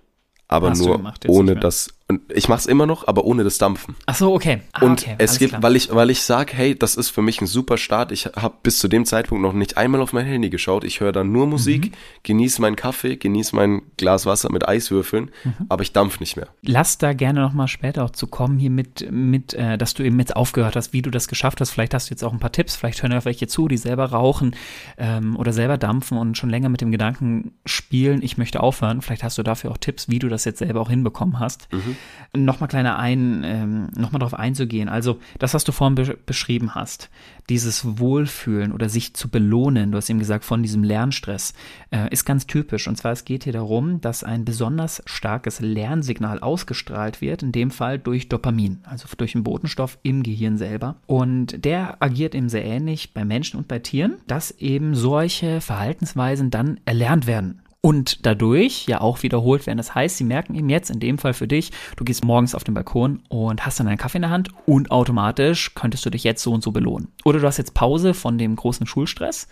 aber 0.48 0.72
Hast 0.72 0.80
nur 0.80 1.14
ohne 1.28 1.56
das 1.56 1.90
und 2.08 2.22
ich 2.32 2.48
mache 2.50 2.60
es 2.60 2.66
immer 2.68 2.86
noch, 2.86 3.08
aber 3.08 3.26
ohne 3.26 3.44
das 3.44 3.58
Dampfen. 3.58 3.96
Ach 4.06 4.14
so, 4.14 4.32
okay. 4.32 4.62
Ah, 4.74 4.86
und 4.86 5.02
okay, 5.02 5.16
es 5.18 5.40
gibt, 5.40 5.54
klar. 5.54 5.64
weil 5.64 5.76
ich, 5.76 5.92
weil 5.92 6.12
ich 6.12 6.22
sag, 6.22 6.54
hey, 6.54 6.78
das 6.78 6.96
ist 6.96 7.10
für 7.10 7.24
mich 7.24 7.42
ein 7.42 7.48
super 7.48 7.78
Start. 7.80 8.12
Ich 8.12 8.28
habe 8.28 8.54
bis 8.62 8.78
zu 8.78 8.88
dem 8.88 9.06
Zeitpunkt 9.06 9.42
noch 9.42 9.54
nicht 9.54 9.78
einmal 9.78 10.02
auf 10.02 10.14
mein 10.14 10.28
Handy 10.28 10.52
geschaut. 10.52 10.84
Ich 10.84 11.00
höre 11.00 11.12
dann 11.12 11.32
nur 11.32 11.48
Musik, 11.48 11.86
mhm. 11.86 11.96
genieße 12.22 12.62
meinen 12.62 12.76
Kaffee, 12.76 13.16
genieße 13.16 13.56
mein 13.56 13.82
Glas 13.98 14.28
Wasser 14.28 14.52
mit 14.52 14.68
Eiswürfeln, 14.68 15.32
mhm. 15.44 15.66
aber 15.68 15.82
ich 15.82 15.94
dampf 15.94 16.20
nicht 16.20 16.36
mehr. 16.36 16.48
Lass 16.62 17.00
da 17.00 17.14
gerne 17.14 17.42
noch 17.42 17.54
mal 17.54 17.68
später 17.68 18.06
auch 18.06 18.12
zu 18.12 18.28
kommen 18.28 18.60
hier 18.60 18.70
mit, 18.70 19.12
mit, 19.12 19.56
äh, 19.56 19.80
dass 19.80 19.96
du 19.96 20.04
eben 20.04 20.20
jetzt 20.20 20.36
aufgehört 20.36 20.76
hast, 20.76 20.94
wie 20.94 21.02
du 21.02 21.10
das 21.10 21.28
geschafft 21.28 21.60
hast. 21.60 21.72
Vielleicht 21.72 21.96
hast 21.96 22.12
du 22.12 22.14
jetzt 22.14 22.24
auch 22.24 22.34
ein 22.34 22.40
paar 22.40 22.52
Tipps. 22.52 22.76
Vielleicht 22.76 23.02
hören 23.02 23.14
ja 23.14 23.26
welche 23.26 23.48
zu, 23.48 23.68
die 23.68 23.78
selber 23.78 24.12
rauchen 24.12 24.56
ähm, 25.00 25.36
oder 25.38 25.54
selber 25.54 25.80
dampfen 25.80 26.20
und 26.20 26.38
schon 26.38 26.52
länger 26.52 26.70
mit 26.70 26.82
dem 26.82 26.92
Gedanken 26.92 27.56
spielen, 27.66 28.22
ich 28.22 28.38
möchte 28.38 28.62
aufhören. 28.62 29.02
Vielleicht 29.02 29.24
hast 29.24 29.40
du 29.40 29.44
dafür 29.44 29.72
auch 29.72 29.78
Tipps, 29.80 30.08
wie 30.08 30.20
du 30.20 30.30
das 30.30 30.46
jetzt 30.46 30.60
selber 30.60 30.82
auch 30.82 30.92
hinbekommen 30.92 31.40
hast. 31.40 31.68
Mhm. 31.74 31.95
Nochmal 32.36 32.68
kleiner 32.68 33.00
ein, 33.00 33.44
ähm, 33.46 33.88
nochmal 33.96 34.20
darauf 34.20 34.34
einzugehen. 34.34 34.90
Also 34.90 35.20
das, 35.40 35.54
was 35.54 35.64
du 35.64 35.72
vorhin 35.72 35.96
be 35.96 36.18
beschrieben 36.26 36.76
hast, 36.76 37.10
dieses 37.50 38.00
Wohlfühlen 38.00 38.72
oder 38.72 38.90
sich 38.90 39.14
zu 39.14 39.30
belohnen, 39.30 39.92
du 39.92 39.98
hast 39.98 40.10
eben 40.10 40.20
gesagt, 40.20 40.44
von 40.44 40.64
diesem 40.64 40.84
Lernstress, 40.84 41.54
äh, 41.92 42.10
ist 42.12 42.26
ganz 42.26 42.48
typisch. 42.48 42.88
Und 42.88 42.98
zwar, 42.98 43.12
es 43.12 43.26
geht 43.26 43.44
hier 43.44 43.54
darum, 43.54 44.02
dass 44.02 44.24
ein 44.24 44.46
besonders 44.46 45.02
starkes 45.06 45.60
Lernsignal 45.60 46.40
ausgestrahlt 46.40 47.22
wird, 47.22 47.44
in 47.44 47.52
dem 47.52 47.72
Fall 47.72 48.00
durch 48.00 48.28
Dopamin, 48.28 48.80
also 48.84 49.08
durch 49.18 49.36
einen 49.36 49.44
Botenstoff 49.44 49.98
im 50.04 50.24
Gehirn 50.24 50.58
selber. 50.58 50.96
Und 51.06 51.64
der 51.64 52.02
agiert 52.02 52.36
eben 52.36 52.50
sehr 52.50 52.66
ähnlich 52.66 53.14
bei 53.14 53.24
Menschen 53.24 53.58
und 53.58 53.68
bei 53.68 53.80
Tieren, 53.80 54.18
dass 54.28 54.52
eben 54.52 54.96
solche 54.96 55.62
Verhaltensweisen 55.62 56.50
dann 56.50 56.80
erlernt 56.86 57.28
werden 57.28 57.62
und 57.86 58.26
dadurch 58.26 58.88
ja 58.88 59.00
auch 59.00 59.22
wiederholt 59.22 59.68
werden. 59.68 59.78
Das 59.78 59.94
heißt, 59.94 60.18
sie 60.18 60.24
merken 60.24 60.56
eben 60.56 60.70
jetzt 60.70 60.90
in 60.90 61.00
dem 61.00 61.20
Fall 61.20 61.36
für 61.36 61.48
dich, 61.48 61.70
du 61.98 62.04
gehst 62.04 62.26
morgens 62.26 62.56
auf 62.56 62.64
den 62.64 62.74
Balkon 62.74 63.22
und 63.30 63.64
hast 63.64 63.80
dann 63.80 63.88
einen 63.88 64.00
Kaffee 64.00 64.18
in 64.18 64.24
der 64.24 64.32
Hand 64.32 64.50
und 64.66 64.90
automatisch 64.90 65.76
könntest 65.76 66.04
du 66.04 66.10
dich 66.10 66.24
jetzt 66.24 66.42
so 66.42 66.52
und 66.52 66.64
so 66.64 66.72
belohnen. 66.72 67.10
Oder 67.26 67.42
du 67.42 67.46
hast 67.46 67.60
jetzt 67.60 67.76
Pause 67.76 68.16
von 68.16 68.40
dem 68.40 68.56
großen 68.56 68.88
Schulstress 68.88 69.48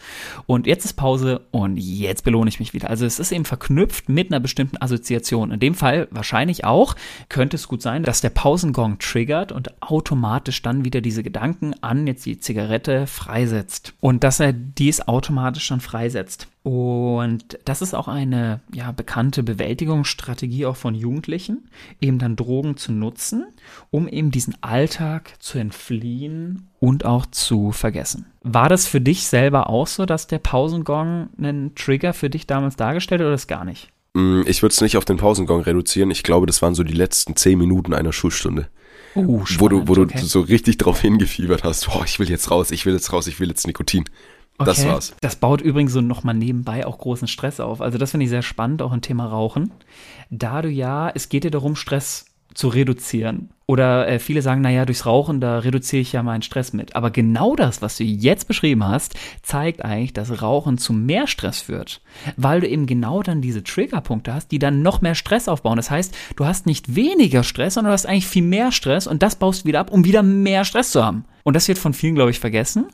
und 0.47 0.65
jetzt 0.65 0.83
ist 0.83 0.93
Pause 0.93 1.41
und 1.51 1.77
jetzt 1.77 2.23
belohne 2.23 2.49
ich 2.49 2.59
mich 2.59 2.73
wieder. 2.73 2.89
Also 2.89 3.05
es 3.05 3.19
ist 3.19 3.31
eben 3.31 3.45
verknüpft 3.45 4.09
mit 4.09 4.31
einer 4.31 4.39
bestimmten 4.39 4.81
Assoziation. 4.81 5.51
In 5.51 5.59
dem 5.59 5.75
Fall 5.75 6.07
wahrscheinlich 6.09 6.65
auch 6.65 6.95
könnte 7.29 7.55
es 7.55 7.67
gut 7.67 7.83
sein, 7.83 8.01
dass 8.01 8.21
der 8.21 8.31
Pausengong 8.31 8.97
triggert 8.97 9.51
und 9.51 9.79
automatisch 9.79 10.63
dann 10.63 10.85
wieder 10.85 11.01
diese 11.01 11.21
Gedanken 11.21 11.75
an 11.81 12.07
jetzt 12.07 12.25
die 12.25 12.39
Zigarette 12.39 13.05
freisetzt 13.05 13.93
und 13.99 14.23
dass 14.23 14.39
er 14.39 14.53
dies 14.53 15.07
automatisch 15.07 15.67
dann 15.67 15.81
freisetzt. 15.81 16.47
Und 16.63 17.59
das 17.65 17.81
ist 17.81 17.93
auch 17.93 18.07
eine 18.07 18.61
ja, 18.73 18.93
bekannte 18.93 19.43
Bewältigungsstrategie 19.43 20.65
auch 20.65 20.77
von 20.77 20.95
Jugendlichen, 20.95 21.67
eben 21.99 22.19
dann 22.19 22.37
Drogen 22.37 22.77
zu 22.77 22.93
nutzen, 22.93 23.45
um 23.91 24.07
eben 24.07 24.31
diesen 24.31 24.55
Alltag 24.61 25.33
zu 25.39 25.59
entfliehen 25.59 26.69
und 26.79 27.03
auch 27.03 27.25
zu 27.25 27.73
vergessen. 27.73 28.27
War 28.43 28.69
das 28.69 28.87
für 28.87 29.01
dich 29.01 29.27
selber 29.27 29.69
auch 29.69 29.87
so, 29.87 30.05
dass 30.05 30.27
der 30.27 30.39
Pausengong 30.39 31.29
einen 31.37 31.75
Trigger 31.75 32.13
für 32.13 32.29
dich 32.29 32.47
damals 32.47 32.77
dargestellt 32.77 33.19
hat 33.19 33.25
oder 33.25 33.31
das 33.31 33.47
gar 33.47 33.65
nicht? 33.65 33.89
Mm, 34.13 34.43
ich 34.45 34.61
würde 34.61 34.71
es 34.71 34.79
nicht 34.79 34.95
auf 34.95 35.05
den 35.05 35.17
Pausengong 35.17 35.61
reduzieren. 35.61 36.11
Ich 36.11 36.23
glaube, 36.23 36.45
das 36.45 36.61
waren 36.61 36.75
so 36.75 36.83
die 36.83 36.93
letzten 36.93 37.35
zehn 37.35 37.59
Minuten 37.59 37.93
einer 37.93 38.13
Schulstunde. 38.13 38.69
Uh, 39.15 39.45
spannend, 39.45 39.59
wo 39.59 39.67
du, 39.67 39.87
wo 39.89 39.95
du 39.95 40.01
okay. 40.03 40.19
so 40.19 40.41
richtig 40.41 40.77
drauf 40.77 40.99
hingefiebert 41.01 41.63
hast, 41.63 41.87
boah, 41.87 42.03
ich 42.05 42.19
will 42.19 42.29
jetzt 42.29 42.49
raus, 42.49 42.71
ich 42.71 42.85
will 42.85 42.93
jetzt 42.93 43.13
raus, 43.13 43.27
ich 43.27 43.39
will 43.39 43.49
jetzt 43.49 43.67
Nikotin. 43.67 44.05
Okay. 44.57 44.69
Das 44.69 44.85
war's. 44.85 45.15
Das 45.21 45.35
baut 45.35 45.61
übrigens 45.61 45.93
so 45.93 46.01
nochmal 46.01 46.35
nebenbei 46.35 46.85
auch 46.85 46.97
großen 46.97 47.27
Stress 47.27 47.59
auf. 47.59 47.81
Also 47.81 47.97
das 47.97 48.11
finde 48.11 48.25
ich 48.25 48.29
sehr 48.29 48.43
spannend, 48.43 48.81
auch 48.81 48.93
im 48.93 49.01
Thema 49.01 49.25
Rauchen. 49.25 49.71
Da 50.29 50.61
du 50.61 50.69
ja, 50.69 51.11
es 51.13 51.29
geht 51.29 51.43
dir 51.43 51.51
darum, 51.51 51.75
Stress 51.75 52.25
zu 52.53 52.67
reduzieren. 52.67 53.49
Oder 53.65 54.07
äh, 54.07 54.19
viele 54.19 54.41
sagen, 54.41 54.61
naja, 54.61 54.85
durchs 54.85 55.05
Rauchen, 55.05 55.39
da 55.39 55.59
reduziere 55.59 56.01
ich 56.01 56.11
ja 56.11 56.21
meinen 56.21 56.41
Stress 56.41 56.73
mit. 56.73 56.95
Aber 56.95 57.09
genau 57.11 57.55
das, 57.55 57.81
was 57.81 57.97
du 57.97 58.03
jetzt 58.03 58.47
beschrieben 58.47 58.83
hast, 58.83 59.15
zeigt 59.41 59.83
eigentlich, 59.83 60.13
dass 60.13 60.41
Rauchen 60.41 60.77
zu 60.77 60.93
mehr 60.93 61.27
Stress 61.27 61.61
führt. 61.61 62.01
Weil 62.35 62.61
du 62.61 62.67
eben 62.67 62.85
genau 62.85 63.23
dann 63.23 63.41
diese 63.41 63.63
Triggerpunkte 63.63 64.33
hast, 64.33 64.51
die 64.51 64.59
dann 64.59 64.81
noch 64.81 65.01
mehr 65.01 65.15
Stress 65.15 65.47
aufbauen. 65.47 65.77
Das 65.77 65.89
heißt, 65.89 66.15
du 66.35 66.45
hast 66.45 66.65
nicht 66.65 66.95
weniger 66.95 67.43
Stress, 67.43 67.75
sondern 67.75 67.91
du 67.91 67.93
hast 67.93 68.05
eigentlich 68.05 68.27
viel 68.27 68.43
mehr 68.43 68.71
Stress 68.71 69.07
und 69.07 69.23
das 69.23 69.37
baust 69.37 69.63
du 69.63 69.67
wieder 69.67 69.79
ab, 69.79 69.91
um 69.91 70.05
wieder 70.05 70.21
mehr 70.21 70.65
Stress 70.65 70.91
zu 70.91 71.03
haben. 71.03 71.25
Und 71.43 71.55
das 71.55 71.67
wird 71.67 71.77
von 71.77 71.93
vielen, 71.93 72.15
glaube 72.15 72.31
ich, 72.31 72.39
vergessen, 72.39 72.87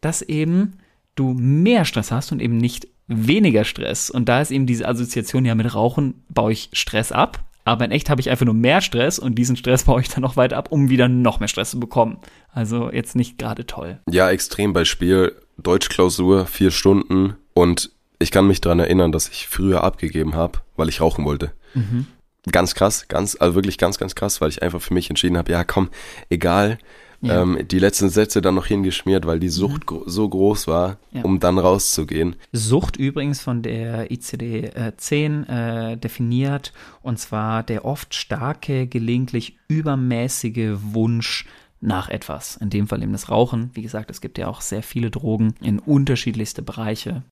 dass 0.00 0.22
eben 0.22 0.78
du 1.14 1.34
mehr 1.34 1.84
Stress 1.84 2.10
hast 2.10 2.32
und 2.32 2.40
eben 2.40 2.56
nicht 2.56 2.88
weniger 3.06 3.64
Stress. 3.64 4.10
Und 4.10 4.28
da 4.28 4.40
ist 4.40 4.50
eben 4.50 4.66
diese 4.66 4.86
Assoziation 4.88 5.44
ja 5.44 5.54
mit 5.54 5.74
Rauchen, 5.74 6.24
baue 6.28 6.52
ich 6.52 6.70
Stress 6.72 7.12
ab. 7.12 7.44
Aber 7.64 7.84
in 7.84 7.92
echt 7.92 8.10
habe 8.10 8.20
ich 8.20 8.28
einfach 8.28 8.44
nur 8.44 8.54
mehr 8.54 8.80
Stress 8.80 9.18
und 9.18 9.36
diesen 9.36 9.56
Stress 9.56 9.84
baue 9.84 10.00
ich 10.00 10.08
dann 10.08 10.22
noch 10.22 10.36
weiter 10.36 10.56
ab, 10.56 10.70
um 10.70 10.88
wieder 10.88 11.08
noch 11.08 11.40
mehr 11.40 11.48
Stress 11.48 11.70
zu 11.70 11.80
bekommen. 11.80 12.18
Also 12.52 12.90
jetzt 12.90 13.16
nicht 13.16 13.38
gerade 13.38 13.66
toll. 13.66 14.00
Ja, 14.10 14.30
extrem 14.30 14.72
Beispiel. 14.72 15.34
Deutschklausur, 15.58 16.46
vier 16.46 16.70
Stunden 16.70 17.36
und 17.54 17.90
ich 18.18 18.30
kann 18.30 18.46
mich 18.46 18.60
daran 18.60 18.78
erinnern, 18.78 19.12
dass 19.12 19.28
ich 19.28 19.48
früher 19.48 19.84
abgegeben 19.84 20.34
habe, 20.34 20.60
weil 20.76 20.88
ich 20.88 21.00
rauchen 21.00 21.24
wollte. 21.24 21.52
Mhm. 21.74 22.06
Ganz 22.50 22.74
krass, 22.74 23.06
ganz, 23.08 23.36
also 23.38 23.54
wirklich 23.54 23.78
ganz, 23.78 23.98
ganz 23.98 24.14
krass, 24.14 24.40
weil 24.40 24.48
ich 24.48 24.62
einfach 24.62 24.80
für 24.80 24.94
mich 24.94 25.10
entschieden 25.10 25.36
habe, 25.36 25.52
ja 25.52 25.62
komm, 25.62 25.90
egal, 26.28 26.78
ja. 27.22 27.42
ähm, 27.42 27.58
die 27.66 27.78
letzten 27.78 28.10
Sätze 28.10 28.42
dann 28.42 28.54
noch 28.54 28.66
hingeschmiert, 28.66 29.26
weil 29.26 29.40
die 29.40 29.48
Sucht 29.48 29.90
mhm. 29.90 30.02
so 30.06 30.28
groß 30.28 30.66
war, 30.68 30.98
ja. 31.12 31.22
um 31.22 31.40
dann 31.40 31.58
rauszugehen. 31.58 32.36
Sucht 32.52 32.96
übrigens 32.96 33.40
von 33.40 33.62
der 33.62 34.10
ICD-10 34.10 35.48
äh, 35.48 35.92
äh, 35.92 35.96
definiert, 35.96 36.72
und 37.00 37.18
zwar 37.18 37.62
der 37.62 37.84
oft 37.84 38.14
starke, 38.14 38.86
gelegentlich 38.86 39.56
übermäßige 39.68 40.76
Wunsch 40.92 41.46
nach 41.80 42.08
etwas. 42.08 42.56
In 42.56 42.70
dem 42.70 42.86
Fall 42.86 43.02
eben 43.02 43.12
das 43.12 43.28
Rauchen. 43.28 43.70
Wie 43.74 43.82
gesagt, 43.82 44.10
es 44.10 44.20
gibt 44.20 44.38
ja 44.38 44.46
auch 44.48 44.60
sehr 44.60 44.82
viele 44.82 45.10
Drogen 45.10 45.54
in 45.60 45.78
unterschiedlichste 45.80 46.62
Bereiche. 46.62 47.24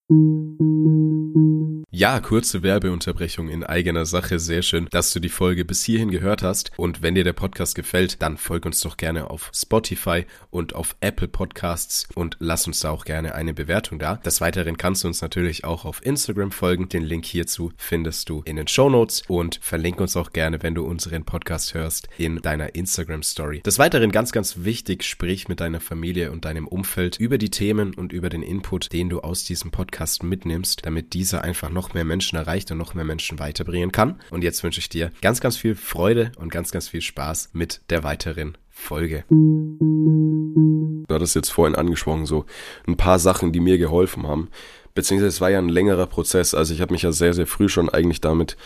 Ja, 1.93 2.21
kurze 2.21 2.63
Werbeunterbrechung 2.63 3.49
in 3.49 3.65
eigener 3.65 4.07
Sache. 4.07 4.39
Sehr 4.39 4.63
schön, 4.63 4.87
dass 4.93 5.13
du 5.13 5.19
die 5.19 5.29
Folge 5.29 5.65
bis 5.65 5.83
hierhin 5.83 6.13
gehört 6.13 6.41
hast. 6.41 6.71
Und 6.77 7.03
wenn 7.03 7.17
dir 7.17 7.25
der 7.25 7.33
Podcast 7.33 7.75
gefällt, 7.75 8.23
dann 8.23 8.37
folg 8.37 8.65
uns 8.65 8.81
doch 8.81 8.97
gerne 8.97 9.29
auf 9.29 9.51
Spotify 9.53 10.25
und 10.51 10.73
auf 10.77 10.95
Apple 11.01 11.27
Podcasts 11.27 12.07
und 12.15 12.37
lass 12.39 12.69
uns 12.69 12.79
da 12.79 12.91
auch 12.91 13.05
gerne 13.05 13.35
eine 13.35 13.55
Bewertung 13.55 13.99
da. 13.99 14.15
Des 14.19 14.41
Weiteren 14.41 14.77
kannst 14.77 15.03
du 15.03 15.09
uns 15.09 15.21
natürlich 15.21 15.65
auch 15.65 15.85
auf 15.85 16.07
Instagram 16.07 16.53
folgen. 16.53 16.89
Den 16.89 17.03
Link 17.03 17.25
hierzu 17.25 17.73
findest 17.77 18.29
du 18.29 18.43
in 18.45 18.55
den 18.55 18.69
Show 18.69 18.89
Notes 18.89 19.25
und 19.27 19.59
verlink 19.61 20.01
uns 20.01 20.17
auch 20.17 20.31
gerne, 20.31 20.63
wenn 20.63 20.77
du 20.77 20.85
unseren 20.85 21.25
Podcast 21.25 21.75
hörst, 21.75 22.09
in 22.19 22.41
deiner 22.41 22.77
Instagram 22.77 23.25
Story. 23.25 23.63
Des 23.63 23.81
Weiteren 23.81 24.13
ganz, 24.13 24.31
ganz 24.31 24.59
wichtig, 24.59 25.03
sprich 25.03 25.49
mit 25.49 25.59
deiner 25.59 25.81
Familie 25.81 26.31
und 26.31 26.45
deinem 26.45 26.69
Umfeld 26.69 27.19
über 27.19 27.37
die 27.37 27.51
Themen 27.51 27.95
und 27.95 28.13
über 28.13 28.29
den 28.29 28.45
Input, 28.45 28.93
den 28.93 29.09
du 29.09 29.23
aus 29.23 29.43
diesem 29.43 29.73
Podcast 29.73 30.23
mitnimmst, 30.23 30.87
damit 30.87 31.15
dieser 31.15 31.43
einfach 31.43 31.69
noch 31.81 31.95
mehr 31.95 32.05
Menschen 32.05 32.37
erreicht 32.37 32.71
und 32.71 32.77
noch 32.77 32.93
mehr 32.93 33.07
Menschen 33.07 33.39
weiterbringen 33.39 33.91
kann. 33.91 34.21
Und 34.31 34.45
jetzt 34.45 34.63
wünsche 34.63 34.81
ich 34.81 34.91
dir 34.91 35.13
ganz, 35.23 35.41
ganz 35.41 35.57
viel 35.57 35.75
Freude 35.75 36.31
und 36.37 36.53
ganz, 36.53 36.73
ganz 36.73 36.89
viel 36.89 37.01
Spaß 37.01 37.51
mit 37.55 37.81
der 37.89 38.05
weiteren 38.05 38.59
Folge. 38.69 39.25
Du 39.31 41.07
hattest 41.09 41.35
jetzt 41.35 41.49
vorhin 41.49 41.75
angesprochen, 41.75 42.27
so 42.27 42.45
ein 42.87 42.99
paar 42.99 43.19
Sachen, 43.19 43.51
die 43.53 43.61
mir 43.61 43.79
geholfen 43.79 44.27
haben. 44.27 44.51
Beziehungsweise 44.95 45.29
es 45.29 45.41
war 45.41 45.49
ja 45.49 45.59
ein 45.59 45.71
längerer 45.71 46.07
Prozess. 46.07 46.53
Also 46.53 46.75
ich 46.75 46.83
habe 46.83 46.93
mich 46.93 47.01
ja 47.01 47.13
sehr, 47.13 47.33
sehr 47.33 47.47
früh 47.47 47.71
schon 47.71 47.89
eigentlich 47.89 48.21
damit 48.21 48.59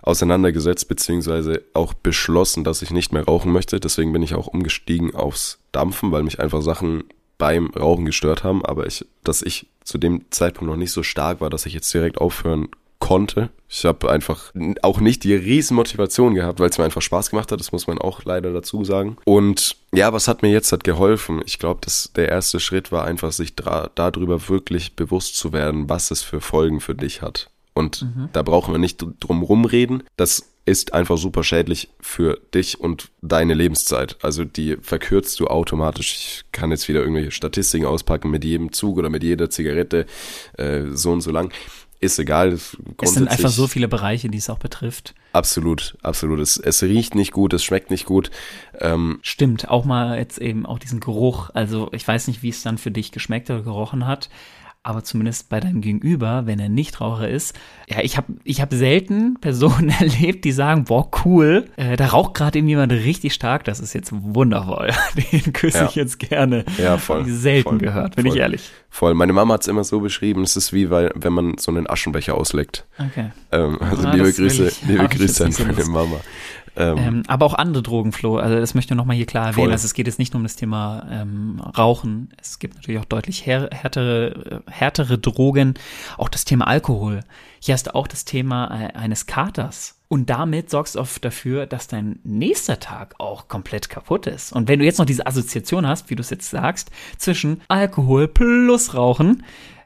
auseinandergesetzt, 0.00 0.88
beziehungsweise 0.88 1.62
auch 1.74 1.92
beschlossen, 1.92 2.64
dass 2.64 2.80
ich 2.80 2.90
nicht 2.90 3.12
mehr 3.12 3.24
rauchen 3.24 3.52
möchte. 3.52 3.80
Deswegen 3.80 4.14
bin 4.14 4.22
ich 4.22 4.34
auch 4.34 4.46
umgestiegen 4.46 5.14
aufs 5.14 5.58
Dampfen, 5.72 6.10
weil 6.10 6.22
mich 6.22 6.40
einfach 6.40 6.62
Sachen 6.62 7.04
beim 7.42 7.72
Rauchen 7.74 8.04
gestört 8.04 8.44
haben, 8.44 8.64
aber 8.64 8.86
ich, 8.86 9.04
dass 9.24 9.42
ich 9.42 9.66
zu 9.82 9.98
dem 9.98 10.30
Zeitpunkt 10.30 10.70
noch 10.70 10.78
nicht 10.78 10.92
so 10.92 11.02
stark 11.02 11.40
war, 11.40 11.50
dass 11.50 11.66
ich 11.66 11.74
jetzt 11.74 11.92
direkt 11.92 12.18
aufhören 12.18 12.68
konnte. 13.00 13.50
Ich 13.68 13.84
habe 13.84 14.08
einfach 14.08 14.52
auch 14.82 15.00
nicht 15.00 15.24
die 15.24 15.34
riesen 15.34 15.74
Motivation 15.74 16.36
gehabt, 16.36 16.60
weil 16.60 16.70
es 16.70 16.78
mir 16.78 16.84
einfach 16.84 17.02
Spaß 17.02 17.30
gemacht 17.30 17.50
hat, 17.50 17.58
das 17.58 17.72
muss 17.72 17.88
man 17.88 17.98
auch 17.98 18.24
leider 18.24 18.52
dazu 18.52 18.84
sagen. 18.84 19.16
Und 19.24 19.76
ja, 19.92 20.12
was 20.12 20.28
hat 20.28 20.42
mir 20.42 20.52
jetzt 20.52 20.70
hat 20.70 20.84
geholfen? 20.84 21.42
Ich 21.44 21.58
glaube, 21.58 21.80
dass 21.82 22.12
der 22.14 22.28
erste 22.28 22.60
Schritt 22.60 22.92
war 22.92 23.06
einfach, 23.06 23.32
sich 23.32 23.56
darüber 23.56 24.48
wirklich 24.48 24.94
bewusst 24.94 25.36
zu 25.36 25.52
werden, 25.52 25.88
was 25.88 26.12
es 26.12 26.22
für 26.22 26.40
Folgen 26.40 26.78
für 26.80 26.94
dich 26.94 27.22
hat. 27.22 27.50
Und 27.74 28.02
mhm. 28.02 28.28
da 28.32 28.42
brauchen 28.42 28.72
wir 28.72 28.78
nicht 28.78 29.04
drum 29.18 29.42
rumreden. 29.42 30.04
Das 30.16 30.51
ist 30.64 30.94
einfach 30.94 31.18
super 31.18 31.42
schädlich 31.42 31.88
für 32.00 32.40
dich 32.54 32.78
und 32.78 33.10
deine 33.20 33.54
Lebenszeit. 33.54 34.16
Also 34.22 34.44
die 34.44 34.76
verkürzt 34.80 35.40
du 35.40 35.48
automatisch. 35.48 36.14
Ich 36.14 36.44
kann 36.52 36.70
jetzt 36.70 36.88
wieder 36.88 37.00
irgendwelche 37.00 37.32
Statistiken 37.32 37.86
auspacken 37.86 38.30
mit 38.30 38.44
jedem 38.44 38.72
Zug 38.72 38.98
oder 38.98 39.10
mit 39.10 39.24
jeder 39.24 39.50
Zigarette 39.50 40.06
äh, 40.56 40.82
so 40.92 41.10
und 41.10 41.20
so 41.20 41.32
lang. 41.32 41.52
Ist 41.98 42.18
egal. 42.18 42.52
Es 42.52 42.76
sind 43.02 43.28
einfach 43.28 43.50
so 43.50 43.68
viele 43.68 43.86
Bereiche, 43.86 44.28
die 44.28 44.38
es 44.38 44.50
auch 44.50 44.58
betrifft. 44.58 45.14
Absolut, 45.32 45.96
absolut. 46.02 46.40
Es, 46.40 46.56
es 46.56 46.82
riecht 46.82 47.14
nicht 47.14 47.30
gut, 47.30 47.52
es 47.52 47.62
schmeckt 47.62 47.92
nicht 47.92 48.06
gut. 48.06 48.32
Ähm, 48.80 49.20
Stimmt, 49.22 49.68
auch 49.68 49.84
mal 49.84 50.18
jetzt 50.18 50.38
eben 50.38 50.66
auch 50.66 50.80
diesen 50.80 50.98
Geruch. 50.98 51.50
Also 51.54 51.90
ich 51.92 52.06
weiß 52.06 52.26
nicht, 52.26 52.42
wie 52.42 52.48
es 52.48 52.62
dann 52.62 52.76
für 52.76 52.90
dich 52.90 53.12
geschmeckt 53.12 53.50
oder 53.50 53.62
gerochen 53.62 54.06
hat 54.06 54.30
aber 54.84 55.04
zumindest 55.04 55.48
bei 55.48 55.60
deinem 55.60 55.80
Gegenüber, 55.80 56.46
wenn 56.46 56.58
er 56.58 56.68
Nichtraucher 56.68 57.28
ist, 57.28 57.56
ja, 57.88 58.00
ich 58.00 58.16
habe 58.16 58.34
ich 58.42 58.60
hab 58.60 58.72
selten 58.72 59.38
Personen 59.40 59.90
erlebt, 60.00 60.44
die 60.44 60.50
sagen, 60.50 60.84
boah, 60.84 61.08
cool, 61.24 61.68
äh, 61.76 61.96
da 61.96 62.06
raucht 62.08 62.34
gerade 62.34 62.58
jemand 62.58 62.92
richtig 62.92 63.32
stark, 63.32 63.64
das 63.64 63.78
ist 63.78 63.92
jetzt 63.92 64.10
wundervoll, 64.12 64.90
den 65.32 65.52
küsse 65.52 65.78
ja. 65.78 65.84
ich 65.86 65.94
jetzt 65.94 66.18
gerne. 66.18 66.64
Ja, 66.78 66.98
voll. 66.98 67.24
Selten 67.26 67.68
voll, 67.68 67.78
gehört, 67.78 68.16
bin 68.16 68.26
voll, 68.26 68.34
ich 68.34 68.40
ehrlich. 68.40 68.70
Voll. 68.90 69.14
Meine 69.14 69.32
Mama 69.32 69.54
hat 69.54 69.62
es 69.62 69.68
immer 69.68 69.84
so 69.84 70.00
beschrieben, 70.00 70.42
es 70.42 70.56
ist 70.56 70.72
wie, 70.72 70.90
weil, 70.90 71.12
wenn 71.14 71.32
man 71.32 71.58
so 71.58 71.70
einen 71.70 71.88
Aschenbecher 71.88 72.34
ausleckt. 72.34 72.84
Okay. 72.98 73.30
Ähm, 73.52 73.78
also 73.80 74.06
ah, 74.06 74.14
liebe 74.14 74.32
Grüße, 74.32 74.72
liebe 74.88 75.08
Grüße 75.08 75.44
an 75.44 75.54
meine 75.58 75.84
Mama. 75.84 76.16
Ähm, 76.76 76.98
ähm, 76.98 77.22
aber 77.26 77.46
auch 77.46 77.54
andere 77.54 77.82
Drogen, 77.82 78.12
Flo. 78.12 78.36
Also 78.36 78.56
das 78.56 78.74
möchte 78.74 78.94
ich 78.94 78.96
nochmal 78.96 79.16
hier 79.16 79.26
klar 79.26 79.48
erwähnen. 79.48 79.66
Voll. 79.66 79.72
Also 79.72 79.84
es 79.84 79.94
geht 79.94 80.06
jetzt 80.06 80.18
nicht 80.18 80.32
nur 80.32 80.38
um 80.38 80.44
das 80.44 80.56
Thema 80.56 81.06
ähm, 81.10 81.60
Rauchen. 81.76 82.30
Es 82.40 82.58
gibt 82.58 82.76
natürlich 82.76 83.00
auch 83.00 83.04
deutlich 83.04 83.46
här 83.46 83.68
härtere, 83.72 84.62
härtere 84.68 85.18
Drogen. 85.18 85.74
Auch 86.16 86.28
das 86.28 86.44
Thema 86.44 86.66
Alkohol. 86.66 87.20
Hier 87.60 87.74
hast 87.74 87.88
du 87.88 87.94
auch 87.94 88.08
das 88.08 88.24
Thema 88.24 88.68
äh, 88.68 88.92
eines 88.94 89.26
Katers. 89.26 89.98
Und 90.08 90.28
damit 90.28 90.68
sorgst 90.68 90.94
du 90.94 91.00
oft 91.00 91.24
dafür, 91.24 91.66
dass 91.66 91.88
dein 91.88 92.18
nächster 92.22 92.78
Tag 92.80 93.14
auch 93.18 93.48
komplett 93.48 93.88
kaputt 93.88 94.26
ist. 94.26 94.52
Und 94.52 94.68
wenn 94.68 94.78
du 94.78 94.84
jetzt 94.84 94.98
noch 94.98 95.06
diese 95.06 95.26
Assoziation 95.26 95.86
hast, 95.86 96.10
wie 96.10 96.16
du 96.16 96.20
es 96.20 96.28
jetzt 96.28 96.50
sagst, 96.50 96.90
zwischen 97.16 97.62
Alkohol 97.68 98.28
plus 98.28 98.94
Rauchen, 98.94 99.42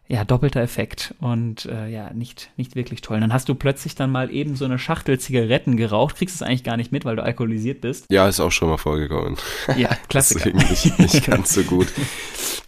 ja, 0.08 0.24
doppelter 0.24 0.60
Effekt 0.60 1.14
und 1.20 1.66
äh, 1.66 1.88
ja, 1.88 2.12
nicht, 2.12 2.50
nicht 2.56 2.76
wirklich 2.76 3.00
toll. 3.00 3.20
Dann 3.20 3.32
hast 3.32 3.48
du 3.48 3.54
plötzlich 3.54 3.94
dann 3.94 4.10
mal 4.10 4.30
eben 4.30 4.54
so 4.54 4.64
eine 4.64 4.78
Schachtel 4.78 5.18
Zigaretten 5.18 5.76
geraucht, 5.76 6.16
kriegst 6.16 6.36
es 6.36 6.42
eigentlich 6.42 6.64
gar 6.64 6.76
nicht 6.76 6.92
mit, 6.92 7.04
weil 7.04 7.16
du 7.16 7.24
alkoholisiert 7.24 7.80
bist. 7.80 8.06
Ja, 8.10 8.28
ist 8.28 8.40
auch 8.40 8.52
schon 8.52 8.68
mal 8.68 8.76
vorgekommen. 8.76 9.36
Ja, 9.76 9.90
Klassiker. 10.08 10.50
Deswegen 10.50 10.58
nicht, 10.70 10.98
nicht 10.98 11.26
ganz 11.26 11.54
so 11.54 11.62
gut. 11.62 11.88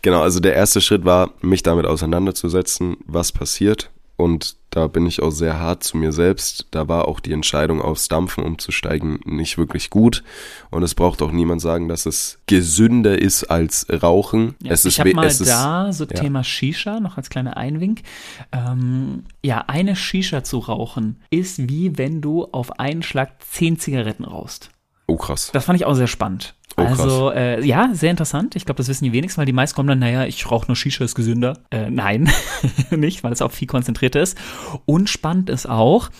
Genau, 0.01 0.23
also 0.23 0.39
der 0.39 0.55
erste 0.55 0.81
Schritt 0.81 1.05
war, 1.05 1.35
mich 1.41 1.65
damit 1.65 1.85
auseinanderzusetzen, 1.85 2.99
was 3.07 3.33
passiert 3.33 3.91
und 4.19 4.57
da 4.71 4.89
bin 4.89 5.07
ich 5.07 5.23
auch 5.23 5.31
sehr 5.31 5.61
hart 5.61 5.85
zu 5.85 5.97
mir 5.97 6.11
selbst. 6.11 6.67
Da 6.73 6.89
war 6.89 7.07
auch 7.07 7.21
die 7.21 7.33
Entscheidung 7.33 7.81
aufs 7.81 8.09
Dampfen 8.09 8.43
umzusteigen 8.43 9.21
nicht 9.25 9.59
wirklich 9.59 9.91
gut. 9.91 10.25
Und 10.71 10.83
es 10.83 10.97
braucht 10.97 11.23
auch 11.23 11.31
niemand 11.31 11.61
sagen, 11.61 11.89
dass 11.89 12.05
es 12.05 12.41
gesünder 12.47 13.17
ist 13.17 13.45
als 13.45 13.87
Rauchen. 13.89 14.57
Ja, 14.61 14.73
es 14.73 14.85
ich 14.85 14.99
habe 14.99 15.15
mal 15.15 15.29
ist, 15.29 15.47
da 15.47 15.93
so 15.93 16.05
ja. 16.05 16.11
Thema 16.11 16.43
Shisha, 16.43 16.99
noch 16.99 17.17
als 17.17 17.31
kleiner 17.31 17.57
Einwink. 17.57 18.03
Ähm, 18.51 19.23
ja, 19.41 19.65
eine 19.69 19.95
Shisha 19.95 20.43
zu 20.43 20.59
rauchen 20.59 21.23
ist 21.31 21.69
wie 21.69 21.97
wenn 21.97 22.21
du 22.21 22.47
auf 22.47 22.81
einen 22.81 23.05
Schlag 23.05 23.41
zehn 23.49 23.79
Zigaretten 23.79 24.25
rauchst. 24.25 24.71
Oh 25.07 25.17
krass. 25.17 25.51
Das 25.53 25.65
fand 25.65 25.79
ich 25.79 25.87
auch 25.87 25.95
sehr 25.95 26.09
spannend. 26.09 26.57
Oh, 26.79 26.85
also 26.85 27.31
äh, 27.33 27.65
ja, 27.65 27.91
sehr 27.93 28.11
interessant. 28.11 28.55
Ich 28.57 28.65
glaube, 28.65 28.79
das 28.79 28.89
wissen 28.89 29.05
die 29.05 29.13
wenigsten, 29.13 29.39
weil 29.39 29.47
die 29.47 29.53
meisten 29.53 29.75
kommen 29.75 29.89
dann, 29.89 29.99
naja, 29.99 30.25
ich 30.27 30.51
rauche 30.51 30.67
nur 30.69 30.77
Shisha, 30.77 31.05
ist 31.05 31.15
gesünder. 31.15 31.59
Äh, 31.71 31.91
nein, 31.91 32.31
nicht, 32.91 33.25
weil 33.25 33.33
es 33.33 33.43
auch 33.43 33.53
viel 33.53 33.67
konzentrierter 33.67 34.21
ist. 34.21 34.39
Und 34.85 35.11
spannend 35.11 35.51
ist 35.51 35.69
auch, 35.69 36.11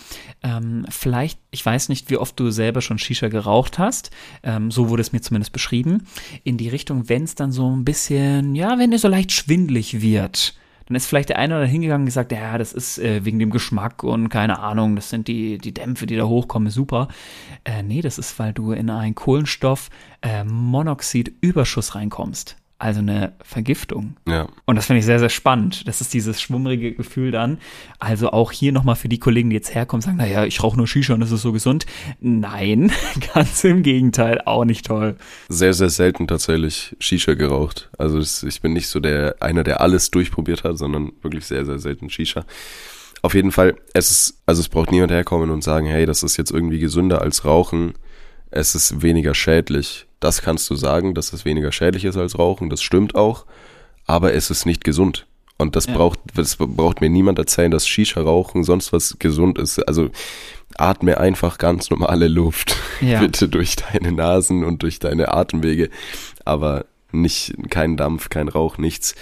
ähm, 0.43 0.85
vielleicht, 0.89 1.39
ich 1.51 1.65
weiß 1.65 1.89
nicht, 1.89 2.11
wie 2.11 2.17
oft 2.17 2.39
du 2.39 2.51
selber 2.51 2.81
schon 2.81 2.99
Shisha 2.99 3.29
geraucht 3.29 3.79
hast, 3.79 4.11
ähm, 4.43 4.71
so 4.71 4.89
wurde 4.89 5.03
es 5.03 5.13
mir 5.13 5.21
zumindest 5.21 5.53
beschrieben, 5.53 6.07
in 6.45 6.57
die 6.57 6.69
Richtung, 6.69 7.09
wenn 7.09 7.25
es 7.25 7.35
dann 7.35 7.53
so 7.53 7.71
ein 7.71 7.85
bisschen, 7.85 8.55
ja, 8.55 8.79
wenn 8.79 8.93
es 8.93 9.03
so 9.03 9.09
leicht 9.09 9.33
schwindlig 9.33 10.01
wird 10.01 10.55
dann 10.89 10.97
ist 10.97 11.07
vielleicht 11.07 11.29
der 11.29 11.39
eine 11.39 11.57
oder 11.57 11.67
hingegangen 11.67 12.03
und 12.03 12.07
gesagt, 12.07 12.33
ja, 12.33 12.57
das 12.57 12.73
ist 12.73 12.99
äh, 12.99 13.23
wegen 13.25 13.39
dem 13.39 13.51
Geschmack 13.51 14.03
und 14.03 14.31
keine 14.31 14.61
Ahnung, 14.61 14.97
das 14.97 15.11
sind 15.11 15.29
die, 15.29 15.59
die 15.59 15.75
Dämpfe, 15.75 16.07
die 16.07 16.17
da 16.17 16.25
hochkommen, 16.25 16.71
super. 16.71 17.09
Äh, 17.65 17.83
nee, 17.83 18.01
das 18.01 18.17
ist, 18.19 18.39
weil 18.39 18.55
du 18.55 18.73
in 18.73 18.89
einen 18.89 19.15
Kohlenstoffmonoxid-Überschuss 19.15 21.91
äh, 21.91 21.93
reinkommst. 21.93 22.57
Also 22.79 23.01
eine 23.01 23.33
Vergiftung. 23.43 24.17
Ja. 24.29 24.47
Und 24.65 24.77
das 24.77 24.87
finde 24.87 25.01
ich 25.01 25.05
sehr, 25.05 25.19
sehr 25.19 25.31
spannend. 25.31 25.89
Das 25.89 26.01
ist 26.01 26.15
dieses 26.15 26.41
schwummrige 26.41 26.95
Gefühl 26.95 27.33
dann. 27.33 27.59
Also 27.99 28.31
auch 28.31 28.53
hier 28.53 28.71
nochmal 28.71 28.95
für 28.95 29.09
die 29.09 29.19
Kollegen, 29.19 29.51
die 29.51 29.57
jetzt 29.57 29.75
herkommen, 29.75 30.01
sagen, 30.01 30.17
naja, 30.17 30.45
ich 30.45 30.63
rauche 30.63 30.77
nur 30.77 30.87
Shisha 30.87 31.15
und 31.15 31.21
das 31.21 31.33
ist 31.33 31.43
so 31.43 31.53
gesund. 31.53 31.87
Nein, 32.21 32.93
ganz 33.35 33.65
im 33.65 33.83
Gegenteil, 33.83 34.41
auch 34.45 34.65
nicht 34.65 34.87
toll. 34.87 35.17
Sehr, 35.49 35.75
sehr 35.75 35.91
selten 35.91 36.29
tatsächlich 36.29 36.97
Shisha 37.01 37.35
geraucht. 37.35 37.91
Also 37.99 38.21
das, 38.21 38.45
ich 38.45 38.61
bin 38.61 38.75
nicht 38.75 38.87
so 38.87 39.01
der 39.01 39.37
einer, 39.41 39.65
der 39.65 39.81
alles 39.81 40.13
durchprobiert 40.13 40.63
hat, 40.63 40.79
sondern 40.79 41.13
wirklich 41.23 41.47
sehr, 41.47 41.67
sehr 41.67 41.81
selten 41.81 42.11
Shisha. 42.11 42.45
Auf 43.23 43.35
jeden 43.35 43.51
Fall, 43.51 43.75
es 43.93 44.13
ist, 44.13 44.43
also 44.47 44.61
es 44.61 44.69
braucht 44.69 44.93
niemand 44.93 45.11
herkommen 45.11 45.51
und 45.51 45.65
sagen, 45.65 45.87
hey, 45.87 46.07
das 46.07 46.23
ist 46.23 46.37
jetzt 46.37 46.53
irgendwie 46.53 46.79
gesünder 46.79 47.23
als 47.23 47.45
Rauchen. 47.45 47.95
Es 48.53 48.77
ist 48.77 49.03
weniger 49.03 49.35
schädlich. 49.35 50.08
Das 50.21 50.43
kannst 50.43 50.69
du 50.71 50.75
sagen, 50.75 51.15
dass 51.15 51.33
es 51.33 51.45
weniger 51.45 51.73
schädlich 51.73 52.05
ist 52.05 52.17
als 52.17 52.39
Rauchen. 52.39 52.71
Das 52.71 52.83
stimmt 52.83 53.15
auch. 53.15 53.45
Aber 54.07 54.33
es 54.35 54.51
ist 54.51 54.67
nicht 54.67 54.85
gesund. 54.85 55.27
Und 55.59 55.75
das 55.75 55.87
ja. 55.87 55.95
braucht, 55.95 56.21
das 56.35 56.57
braucht 56.57 57.01
mir 57.01 57.11
niemand 57.11 57.39
erzählen, 57.39 57.71
dass 57.71 57.87
Shisha-Rauchen 57.87 58.63
sonst 58.65 58.93
was 58.93 59.17
gesund 59.19 59.59
ist. 59.59 59.81
Also 59.81 60.11
atme 60.77 61.19
einfach 61.19 61.59
ganz 61.59 61.91
normale 61.91 62.29
Luft. 62.29 62.77
Ja. 63.01 63.21
Bitte 63.21 63.49
durch 63.49 63.77
deine 63.77 64.11
Nasen 64.11 64.65
und 64.65 64.83
durch 64.83 64.99
deine 64.99 65.33
Atemwege. 65.33 65.89
Aber 66.45 66.85
nicht, 67.13 67.55
kein 67.71 67.97
Dampf, 67.97 68.29
kein 68.29 68.49
Rauch, 68.49 68.77
nichts. 68.77 69.15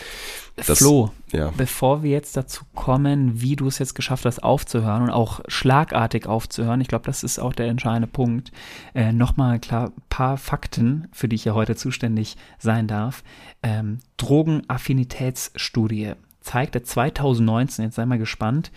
Das, 0.57 0.79
Flo, 0.79 1.11
ja. 1.33 1.53
bevor 1.57 2.03
wir 2.03 2.11
jetzt 2.11 2.37
dazu 2.37 2.65
kommen, 2.75 3.41
wie 3.41 3.57
du 3.57 3.67
es 3.67 3.79
jetzt 3.79 3.95
geschafft 3.95 4.25
hast 4.25 4.43
aufzuhören 4.43 5.03
und 5.03 5.11
auch 5.11 5.41
schlagartig 5.49 6.27
aufzuhören, 6.27 6.81
ich 6.81 6.89
glaube, 6.89 7.07
das 7.07 7.23
ist 7.23 7.39
auch 7.39 7.53
der 7.53 7.67
entscheidende 7.67 8.09
Punkt, 8.09 8.53
äh, 8.95 9.13
nochmal 9.13 9.59
klar 9.59 9.93
ein 9.97 10.03
paar 10.09 10.37
Fakten, 10.37 11.09
für 11.13 11.29
die 11.29 11.37
ich 11.37 11.45
ja 11.45 11.55
heute 11.55 11.77
zuständig 11.77 12.37
sein 12.59 12.87
darf. 12.87 13.23
Ähm, 13.63 13.99
Drogenaffinitätsstudie 14.17 16.13
zeigte 16.41 16.83
2019, 16.83 17.85
jetzt 17.87 17.97
sei 17.97 18.07
mal 18.07 18.19
gespannt, 18.19 18.71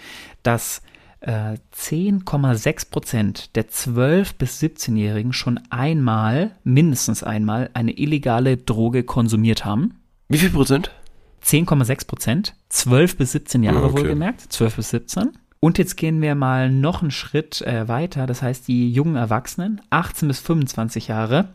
dass 0.44 0.82
10,6 1.22 2.68
äh, 2.68 2.90
Prozent 2.90 3.56
der 3.56 3.68
12- 3.68 4.36
bis 4.38 4.62
17-Jährigen 4.62 5.34
schon 5.34 5.60
einmal, 5.70 6.52
mindestens 6.64 7.24
einmal, 7.24 7.70
eine 7.74 7.98
illegale 7.98 8.56
Droge 8.56 9.04
konsumiert 9.04 9.66
haben. 9.66 9.96
Wie 10.30 10.38
viel 10.38 10.52
Prozent? 10.52 10.92
10,6 11.44 12.08
Prozent, 12.08 12.56
12 12.70 13.18
bis 13.18 13.34
17 13.34 13.64
Jahre 13.64 13.84
okay. 13.86 14.00
wohlgemerkt, 14.00 14.42
12 14.52 14.76
bis 14.76 14.90
17. 14.92 15.32
Und 15.60 15.78
jetzt 15.78 15.98
gehen 15.98 16.22
wir 16.22 16.36
mal 16.36 16.72
noch 16.72 17.02
einen 17.02 17.12
Schritt 17.12 17.62
äh, 17.62 17.86
weiter, 17.88 18.28
das 18.28 18.42
heißt 18.42 18.68
die 18.68 18.92
jungen 18.92 19.18
Erwachsenen, 19.18 19.82
18 19.90 20.28
bis 20.30 20.40
25 20.40 21.10
Jahre, 21.10 21.50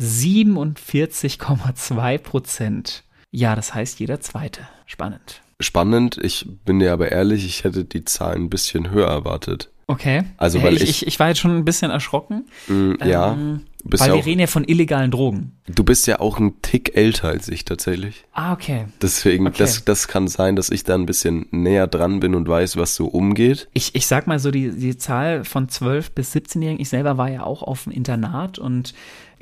47,2 0.00 2.18
Prozent. 2.18 3.04
Ja, 3.30 3.54
das 3.54 3.74
heißt 3.74 4.00
jeder 4.00 4.20
zweite. 4.20 4.62
Spannend. 4.86 5.42
Spannend, 5.60 6.18
ich 6.20 6.46
bin 6.64 6.80
dir 6.80 6.92
aber 6.92 7.12
ehrlich, 7.12 7.46
ich 7.46 7.62
hätte 7.64 7.84
die 7.84 8.04
Zahlen 8.04 8.44
ein 8.44 8.50
bisschen 8.50 8.90
höher 8.90 9.08
erwartet. 9.08 9.70
Okay. 9.86 10.24
Also, 10.36 10.62
weil 10.62 10.76
ich, 10.76 10.82
ich, 10.82 11.06
ich 11.06 11.18
war 11.20 11.28
jetzt 11.28 11.40
schon 11.40 11.56
ein 11.56 11.64
bisschen 11.64 11.90
erschrocken. 11.90 12.46
Mm, 12.68 12.92
ja. 13.04 13.36
Weil 13.84 14.08
ja 14.08 14.14
wir 14.14 14.24
reden 14.24 14.40
ja 14.40 14.46
von 14.46 14.64
illegalen 14.64 15.10
Drogen. 15.10 15.52
Du 15.66 15.84
bist 15.84 16.06
ja 16.06 16.20
auch 16.20 16.38
ein 16.38 16.60
Tick 16.62 16.96
älter 16.96 17.28
als 17.28 17.48
ich 17.48 17.64
tatsächlich. 17.64 18.24
Ah, 18.32 18.52
okay. 18.52 18.86
Deswegen, 19.02 19.46
okay. 19.46 19.56
das, 19.58 19.84
das 19.84 20.08
kann 20.08 20.26
sein, 20.26 20.56
dass 20.56 20.70
ich 20.70 20.84
da 20.84 20.94
ein 20.94 21.06
bisschen 21.06 21.46
näher 21.50 21.86
dran 21.86 22.20
bin 22.20 22.34
und 22.34 22.48
weiß, 22.48 22.76
was 22.76 22.94
so 22.94 23.06
umgeht. 23.06 23.68
Ich, 23.74 23.94
ich 23.94 24.06
sag 24.06 24.26
mal 24.26 24.38
so, 24.38 24.50
die, 24.50 24.70
die 24.70 24.96
Zahl 24.96 25.44
von 25.44 25.68
12 25.68 26.12
bis 26.12 26.34
17-Jährigen, 26.34 26.80
ich 26.80 26.88
selber 26.88 27.18
war 27.18 27.30
ja 27.30 27.44
auch 27.44 27.62
auf 27.62 27.84
dem 27.84 27.92
Internat 27.92 28.58
und 28.58 28.94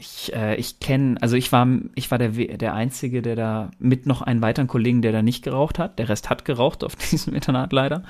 ich, 0.02 0.34
äh, 0.34 0.56
ich 0.56 0.80
kenne, 0.80 1.16
also 1.20 1.36
ich 1.36 1.52
war, 1.52 1.66
ich 1.94 2.10
war 2.10 2.18
der, 2.18 2.30
der 2.30 2.74
Einzige, 2.74 3.22
der 3.22 3.36
da 3.36 3.70
mit 3.78 4.04
noch 4.04 4.20
einen 4.20 4.42
weiteren 4.42 4.66
Kollegen, 4.66 5.00
der 5.00 5.12
da 5.12 5.22
nicht 5.22 5.44
geraucht 5.44 5.78
hat. 5.78 5.98
Der 6.00 6.08
Rest 6.08 6.28
hat 6.28 6.44
geraucht 6.44 6.82
auf 6.82 6.96
diesem 7.10 7.34
Internat 7.34 7.72
leider. 7.72 8.02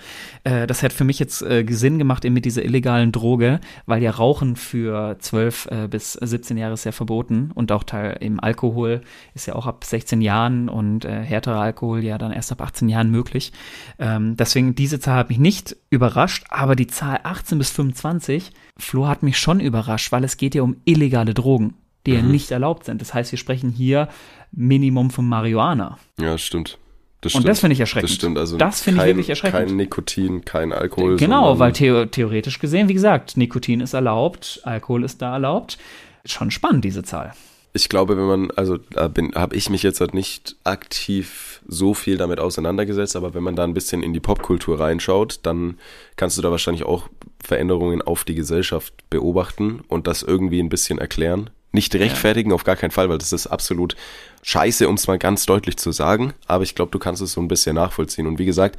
Äh, 0.45 0.67
das 0.67 0.83
hat 0.83 0.93
für 0.93 1.05
mich 1.05 1.19
jetzt 1.19 1.43
äh, 1.43 1.67
Sinn 1.69 1.99
gemacht 1.99 2.25
eben 2.25 2.35
mit 2.35 2.47
dieser 2.47 2.65
illegalen 2.65 3.13
Droge, 3.13 3.61
weil 3.85 4.03
ja 4.03 4.11
Rauchen 4.11 4.57
für 4.57 5.19
12 5.19 5.69
äh, 5.71 5.89
bis 5.89 6.15
17 6.15 6.57
Jahre 6.57 6.75
ist 6.75 6.85
ja 6.85 6.93
verboten 6.93 7.51
und 7.55 7.71
auch 7.73 7.85
Teil 7.85 8.17
im 8.21 8.41
Alkohol 8.41 9.03
ist 9.35 9.47
ja 9.47 9.55
auch 9.55 9.67
ab 9.67 9.85
16 9.85 10.23
Jahren 10.23 10.71
und 10.71 11.05
äh, 11.05 11.23
härterer 11.23 11.61
Alkohol 11.61 12.03
ja 12.03 12.17
dann 12.17 12.33
erst 12.33 12.53
ab 12.53 12.63
18 12.63 12.89
Jahren 12.89 13.11
möglich. 13.11 13.53
Ähm, 13.99 14.37
deswegen 14.37 14.75
diese 14.75 14.99
Zahl 14.99 15.19
hat 15.19 15.29
mich 15.29 15.39
nicht 15.39 15.77
überrascht, 15.91 16.47
aber 16.49 16.75
die 16.75 16.87
Zahl 16.87 17.21
18 17.23 17.59
bis 17.59 17.71
25, 17.71 18.51
Flo 18.79 19.07
hat 19.07 19.23
mich 19.23 19.39
schon 19.39 19.61
überrascht, 19.61 20.11
weil 20.11 20.25
es 20.25 20.39
geht 20.39 20.55
ja 20.55 20.63
um 20.63 20.77
illegale 20.87 21.35
Drogen 21.35 21.75
die 22.07 22.15
mhm. 22.15 22.31
nicht 22.31 22.51
erlaubt 22.51 22.85
sind. 22.85 23.01
Das 23.01 23.15
heißt, 23.15 23.33
wir 23.33 23.39
sprechen 23.39 23.71
hier 23.71 24.09
Minimum 24.51 25.11
von 25.11 25.29
Marihuana. 25.29 25.99
Ja, 26.21 26.37
stimmt. 26.39 26.79
Das 27.23 27.37
und 27.37 27.47
das 27.47 27.61
finde 27.61 27.75
ich 27.75 27.81
erschreckend. 27.81 28.11
Das 28.11 28.17
stimmt, 28.17 28.37
also 28.37 28.57
das 28.57 28.81
finde 28.81 29.01
ich 29.03 29.07
wirklich 29.07 29.31
erschreckend. 29.31 29.69
Kein 29.69 29.77
Nikotin, 29.77 30.45
kein 30.45 30.73
Alkohol. 30.73 31.17
Genau, 31.17 31.59
weil 31.61 31.73
the 31.73 32.07
theoretisch 32.07 32.59
gesehen, 32.59 32.89
wie 32.89 32.95
gesagt, 32.95 33.37
Nikotin 33.37 33.81
ist 33.81 33.95
erlaubt, 33.95 34.61
Alkohol 34.65 35.05
ist 35.05 35.23
da 35.23 35.35
erlaubt. 35.35 35.79
Schon 36.25 36.51
spannend, 36.51 36.85
diese 36.85 37.05
Zahl. 37.05 37.33
Ich 37.75 37.89
glaube, 37.89 38.17
wenn 38.17 38.27
man, 38.27 38.51
also 38.51 38.77
da 38.77 39.11
habe 39.35 39.57
ich 39.57 39.71
mich 39.71 39.85
jetzt 39.85 40.01
halt 40.01 40.15
nicht 40.15 40.57
aktiv 40.65 41.63
so 41.67 41.95
viel 41.95 42.17
damit 42.17 42.41
auseinandergesetzt, 42.41 43.15
aber 43.15 43.35
wenn 43.35 43.43
man 43.43 43.57
da 43.57 43.63
ein 43.65 43.73
bisschen 43.73 44.03
in 44.03 44.13
die 44.13 44.21
Popkultur 44.21 44.81
reinschaut, 44.81 45.41
dann 45.45 45.79
kannst 46.17 46.37
du 46.37 46.43
da 46.43 46.51
wahrscheinlich 46.51 46.85
auch 46.85 47.09
Veränderungen 47.43 48.03
auf 48.03 48.25
die 48.25 48.35
Gesellschaft 48.35 48.95
beobachten 49.11 49.81
und 49.87 50.09
das 50.09 50.23
irgendwie 50.23 50.61
ein 50.61 50.69
bisschen 50.69 50.99
erklären. 50.99 51.51
Nicht 51.73 51.95
rechtfertigen, 51.95 52.51
ja. 52.51 52.55
auf 52.55 52.65
gar 52.65 52.77
keinen 52.77 52.91
Fall, 52.91 53.09
weil 53.09 53.19
das 53.19 53.33
ist 53.33 53.47
absolut 53.47 53.97
scheiße, 54.43 54.89
um 54.89 54.95
es 54.97 55.07
mal 55.07 55.19
ganz 55.19 55.47
deutlich 55.47 55.79
zu 55.79 55.91
sagen. 55.91 56.35
Aber 56.47 56.65
ich 56.65 56.75
glaube, 56.75 56.91
du 56.91 56.99
kannst 56.99 57.23
es 57.23 57.33
so 57.33 57.41
ein 57.41 57.49
bisschen 57.49 57.77
nachvollziehen. 57.77 58.27
Und 58.27 58.39
wie 58.39 58.45
gesagt, 58.45 58.79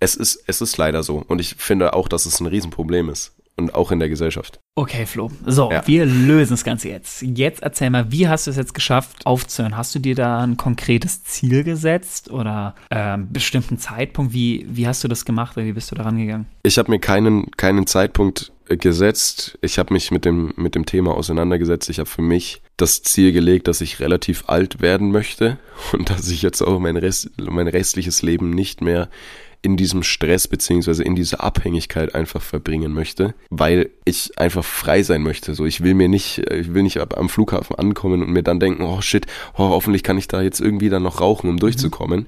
es 0.00 0.14
ist, 0.14 0.42
es 0.46 0.60
ist 0.60 0.76
leider 0.76 1.02
so. 1.02 1.24
Und 1.26 1.40
ich 1.40 1.54
finde 1.56 1.94
auch, 1.94 2.08
dass 2.08 2.26
es 2.26 2.40
ein 2.40 2.46
Riesenproblem 2.46 3.08
ist. 3.08 3.32
Und 3.56 3.74
auch 3.74 3.92
in 3.92 4.00
der 4.00 4.08
Gesellschaft. 4.08 4.58
Okay, 4.74 5.06
Flo. 5.06 5.30
So, 5.46 5.70
ja. 5.70 5.86
wir 5.86 6.06
lösen 6.06 6.54
das 6.54 6.64
Ganze 6.64 6.88
jetzt. 6.88 7.22
Jetzt 7.22 7.62
erzähl 7.62 7.88
mal, 7.88 8.10
wie 8.10 8.26
hast 8.26 8.46
du 8.46 8.50
es 8.50 8.56
jetzt 8.56 8.74
geschafft, 8.74 9.24
aufzuhören? 9.24 9.76
Hast 9.76 9.94
du 9.94 10.00
dir 10.00 10.16
da 10.16 10.42
ein 10.42 10.56
konkretes 10.56 11.22
Ziel 11.22 11.62
gesetzt 11.62 12.30
oder 12.30 12.74
äh, 12.90 12.96
einen 12.96 13.32
bestimmten 13.32 13.78
Zeitpunkt? 13.78 14.32
Wie, 14.32 14.66
wie 14.68 14.88
hast 14.88 15.04
du 15.04 15.08
das 15.08 15.24
gemacht 15.24 15.56
oder 15.56 15.66
wie 15.66 15.72
bist 15.72 15.92
du 15.92 15.94
da 15.94 16.02
rangegangen? 16.02 16.46
Ich 16.64 16.78
habe 16.78 16.90
mir 16.90 16.98
keinen, 16.98 17.52
keinen 17.52 17.86
Zeitpunkt 17.86 18.52
gesetzt. 18.68 19.58
Ich 19.60 19.78
habe 19.78 19.92
mich 19.92 20.10
mit 20.10 20.24
dem, 20.24 20.52
mit 20.56 20.74
dem 20.74 20.86
Thema 20.86 21.14
auseinandergesetzt. 21.14 21.88
Ich 21.90 21.98
habe 21.98 22.08
für 22.08 22.22
mich 22.22 22.62
das 22.76 23.02
Ziel 23.02 23.32
gelegt, 23.32 23.68
dass 23.68 23.80
ich 23.80 24.00
relativ 24.00 24.44
alt 24.48 24.80
werden 24.80 25.12
möchte 25.12 25.58
und 25.92 26.10
dass 26.10 26.28
ich 26.28 26.42
jetzt 26.42 26.62
auch 26.62 26.78
mein, 26.78 26.96
Rest, 26.96 27.30
mein 27.38 27.68
restliches 27.68 28.22
Leben 28.22 28.50
nicht 28.50 28.80
mehr 28.80 29.08
in 29.64 29.78
diesem 29.78 30.02
Stress 30.02 30.46
beziehungsweise 30.46 31.02
in 31.02 31.14
dieser 31.14 31.42
Abhängigkeit 31.42 32.14
einfach 32.14 32.42
verbringen 32.42 32.92
möchte, 32.92 33.34
weil 33.48 33.88
ich 34.04 34.38
einfach 34.38 34.62
frei 34.62 35.02
sein 35.02 35.22
möchte. 35.22 35.54
So, 35.54 35.64
ich 35.64 35.82
will 35.82 35.94
mir 35.94 36.08
nicht, 36.08 36.38
ich 36.50 36.74
will 36.74 36.82
nicht 36.82 37.00
am 37.00 37.28
Flughafen 37.30 37.76
ankommen 37.76 38.22
und 38.22 38.30
mir 38.30 38.42
dann 38.42 38.60
denken, 38.60 38.82
oh 38.82 39.00
shit, 39.00 39.26
oh, 39.54 39.70
hoffentlich 39.70 40.02
kann 40.02 40.18
ich 40.18 40.28
da 40.28 40.42
jetzt 40.42 40.60
irgendwie 40.60 40.90
dann 40.90 41.02
noch 41.02 41.22
rauchen, 41.22 41.48
um 41.48 41.58
durchzukommen, 41.58 42.20
mhm. 42.20 42.26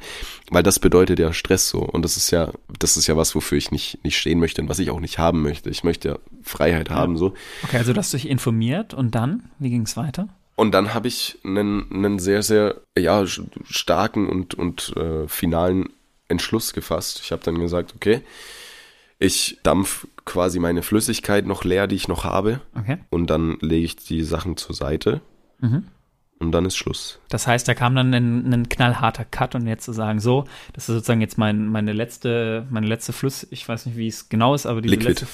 weil 0.51 0.63
das 0.63 0.79
bedeutet 0.79 1.19
ja 1.19 1.35
Stress 1.35 1.69
so 1.69 1.81
und 1.81 2.07
das 2.07 2.17
ist 2.17 2.31
ja, 2.31 2.53
das 2.79 2.97
ist 2.97 3.07
ja 3.07 3.19
was, 3.19 3.35
wofür 3.35 3.59
ich 3.59 3.71
nicht 3.71 4.03
nicht 4.03 4.17
stehen 4.17 4.41
möchte 4.41 4.63
und 4.63 4.71
was 4.71 4.79
ich 4.79 4.91
auch 4.91 5.01
nicht 5.01 5.19
haben 5.19 5.43
möchte. 5.43 5.69
Ich 5.69 5.85
möchte 5.85 6.09
ja 6.09 6.19
Freiheit 6.43 6.89
ja. 6.89 6.95
haben 6.95 7.19
so. 7.19 7.35
Okay, 7.65 7.77
also 7.77 7.93
du 7.93 7.99
hast 7.99 8.15
dich 8.15 8.29
informiert 8.29 8.95
und 8.95 9.15
dann, 9.15 9.51
wie 9.59 9.69
ging 9.69 9.83
es 9.83 9.97
weiter? 9.97 10.29
Und 10.55 10.73
dann 10.73 10.95
habe 10.95 11.07
ich 11.07 11.39
einen, 11.45 11.93
einen 11.93 12.19
sehr, 12.19 12.43
sehr 12.43 12.81
ja, 12.99 13.25
starken 13.27 14.27
und, 14.27 14.55
und 14.55 14.97
äh, 14.97 15.29
finalen 15.29 15.91
Entschluss 16.29 16.73
gefasst. 16.73 17.21
Ich 17.23 17.33
habe 17.33 17.43
dann 17.43 17.59
gesagt, 17.59 17.95
okay, 17.95 18.23
ich 19.19 19.59
dampf 19.63 20.07
quasi 20.25 20.59
meine 20.59 20.83
Flüssigkeit 20.83 21.47
noch 21.47 21.65
leer, 21.65 21.87
die 21.87 21.97
ich 21.97 22.09
noch 22.09 22.25
habe. 22.25 22.61
Okay. 22.79 22.99
Und 23.11 23.29
dann 23.29 23.59
lege 23.61 23.85
ich 23.85 23.97
die 23.97 24.23
Sachen 24.23 24.57
zur 24.57 24.75
Seite. 24.75 25.21
Mhm. 25.61 25.87
Und 26.39 26.53
dann 26.53 26.67
ist 26.67 26.77
Schluss. 26.77 27.19
Das 27.31 27.47
heißt, 27.47 27.67
da 27.67 27.73
kam 27.73 27.95
dann 27.95 28.13
ein, 28.13 28.53
ein, 28.53 28.69
knallharter 28.69 29.25
Cut 29.25 29.55
und 29.55 29.67
jetzt 29.67 29.87
zu 29.87 29.93
sagen, 29.93 30.21
so, 30.21 30.45
das 30.75 30.87
ist 30.89 30.95
sozusagen 30.95 31.23
jetzt 31.23 31.39
mein, 31.39 31.67
meine 31.67 31.95
letzte, 31.95 32.67
meine 32.69 32.87
letzte 32.87 33.15
Fluss, 33.15 33.47
ich 33.51 33.67
weiß 33.67 33.87
nicht, 33.87 33.97
wie 33.97 34.09
es 34.09 34.29
genau 34.29 34.55
ist, 34.55 34.67
aber 34.67 34.83
diese 34.83 34.97
letzte, 34.97 35.27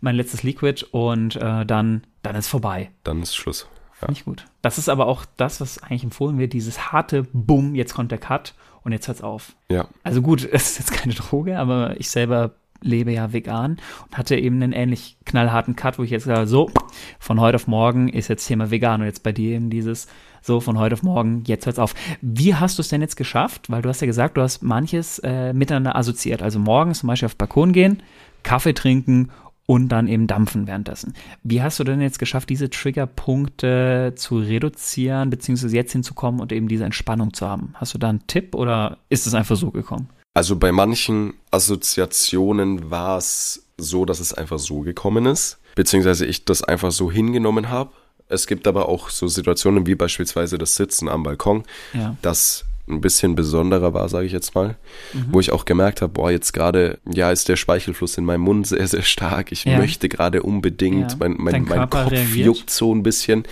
mein 0.00 0.16
letztes 0.16 0.42
Liquid 0.44 0.86
und 0.92 1.36
äh, 1.36 1.66
dann, 1.66 2.04
dann 2.22 2.36
ist 2.36 2.48
vorbei. 2.48 2.90
Dann 3.04 3.20
ist 3.20 3.36
Schluss. 3.36 3.66
Ja. 4.00 4.08
Ich 4.10 4.24
gut. 4.24 4.46
Das 4.62 4.78
ist 4.78 4.88
aber 4.88 5.06
auch 5.06 5.26
das, 5.36 5.60
was 5.60 5.82
eigentlich 5.82 6.04
empfohlen 6.04 6.38
wird, 6.38 6.54
dieses 6.54 6.90
harte 6.90 7.24
Bumm, 7.34 7.74
jetzt 7.74 7.92
kommt 7.92 8.10
der 8.10 8.18
Cut 8.18 8.54
und 8.86 8.92
jetzt 8.92 9.08
hört's 9.08 9.20
auf. 9.20 9.56
Ja. 9.68 9.88
Also 10.04 10.22
gut, 10.22 10.48
es 10.52 10.70
ist 10.70 10.78
jetzt 10.78 10.92
keine 10.92 11.12
Droge, 11.12 11.58
aber 11.58 11.98
ich 11.98 12.08
selber 12.08 12.52
lebe 12.82 13.10
ja 13.10 13.32
vegan 13.32 13.78
und 14.06 14.16
hatte 14.16 14.36
eben 14.36 14.62
einen 14.62 14.72
ähnlich 14.72 15.16
knallharten 15.24 15.74
Cut, 15.74 15.98
wo 15.98 16.04
ich 16.04 16.10
jetzt 16.10 16.24
sage, 16.24 16.46
so, 16.46 16.70
von 17.18 17.40
heute 17.40 17.56
auf 17.56 17.66
morgen 17.66 18.08
ist 18.08 18.28
jetzt 18.28 18.46
Thema 18.46 18.70
vegan 18.70 19.00
und 19.00 19.06
jetzt 19.06 19.24
bei 19.24 19.32
dir 19.32 19.56
eben 19.56 19.70
dieses, 19.70 20.06
so, 20.40 20.60
von 20.60 20.78
heute 20.78 20.94
auf 20.94 21.02
morgen, 21.02 21.42
jetzt 21.46 21.66
hört's 21.66 21.80
auf. 21.80 21.94
Wie 22.20 22.54
hast 22.54 22.78
du 22.78 22.82
es 22.82 22.88
denn 22.88 23.00
jetzt 23.00 23.16
geschafft? 23.16 23.70
Weil 23.70 23.82
du 23.82 23.88
hast 23.88 24.02
ja 24.02 24.06
gesagt, 24.06 24.36
du 24.36 24.42
hast 24.42 24.62
manches 24.62 25.18
äh, 25.20 25.52
miteinander 25.52 25.96
assoziiert. 25.96 26.42
Also 26.42 26.60
morgens 26.60 27.00
zum 27.00 27.08
Beispiel 27.08 27.26
auf 27.26 27.34
den 27.34 27.38
Balkon 27.38 27.72
gehen, 27.72 28.02
Kaffee 28.44 28.74
trinken 28.74 29.30
und 29.66 29.88
dann 29.88 30.06
eben 30.06 30.26
dampfen 30.28 30.66
währenddessen. 30.66 31.14
Wie 31.42 31.60
hast 31.60 31.78
du 31.78 31.84
denn 31.84 32.00
jetzt 32.00 32.18
geschafft, 32.18 32.48
diese 32.48 32.70
Triggerpunkte 32.70 34.14
zu 34.16 34.38
reduzieren, 34.38 35.28
beziehungsweise 35.28 35.74
jetzt 35.74 35.92
hinzukommen 35.92 36.40
und 36.40 36.52
eben 36.52 36.68
diese 36.68 36.84
Entspannung 36.84 37.34
zu 37.34 37.46
haben? 37.48 37.74
Hast 37.74 37.92
du 37.92 37.98
da 37.98 38.08
einen 38.08 38.26
Tipp 38.28 38.54
oder 38.54 38.98
ist 39.08 39.26
es 39.26 39.34
einfach 39.34 39.56
so 39.56 39.70
gekommen? 39.72 40.08
Also 40.34 40.56
bei 40.56 40.70
manchen 40.70 41.34
Assoziationen 41.50 42.90
war 42.90 43.18
es 43.18 43.66
so, 43.78 44.04
dass 44.04 44.20
es 44.20 44.32
einfach 44.32 44.58
so 44.58 44.80
gekommen 44.80 45.26
ist, 45.26 45.58
beziehungsweise 45.74 46.26
ich 46.26 46.44
das 46.44 46.62
einfach 46.62 46.92
so 46.92 47.10
hingenommen 47.10 47.68
habe. 47.68 47.90
Es 48.28 48.46
gibt 48.46 48.66
aber 48.66 48.88
auch 48.88 49.08
so 49.08 49.28
Situationen 49.28 49.86
wie 49.86 49.94
beispielsweise 49.94 50.58
das 50.58 50.74
Sitzen 50.76 51.08
am 51.08 51.22
Balkon, 51.22 51.64
ja. 51.92 52.16
das 52.22 52.64
ein 52.88 53.00
bisschen 53.00 53.34
besonderer 53.34 53.94
war, 53.94 54.08
sage 54.08 54.26
ich 54.26 54.32
jetzt 54.32 54.54
mal, 54.54 54.76
mhm. 55.12 55.26
wo 55.30 55.40
ich 55.40 55.52
auch 55.52 55.64
gemerkt 55.64 56.02
habe, 56.02 56.12
boah, 56.12 56.30
jetzt 56.30 56.52
gerade, 56.52 56.98
ja, 57.10 57.30
ist 57.30 57.48
der 57.48 57.56
Speichelfluss 57.56 58.16
in 58.18 58.24
meinem 58.24 58.42
Mund 58.42 58.66
sehr, 58.66 58.86
sehr 58.86 59.02
stark. 59.02 59.52
Ich 59.52 59.64
ja. 59.64 59.78
möchte 59.78 60.08
gerade 60.08 60.42
unbedingt, 60.42 61.12
ja. 61.12 61.16
mein, 61.18 61.34
mein, 61.38 61.64
mein 61.64 61.90
Kopf 61.90 62.10
reagiert. 62.10 62.46
juckt 62.46 62.70
so 62.70 62.94
ein 62.94 63.02
bisschen. 63.02 63.44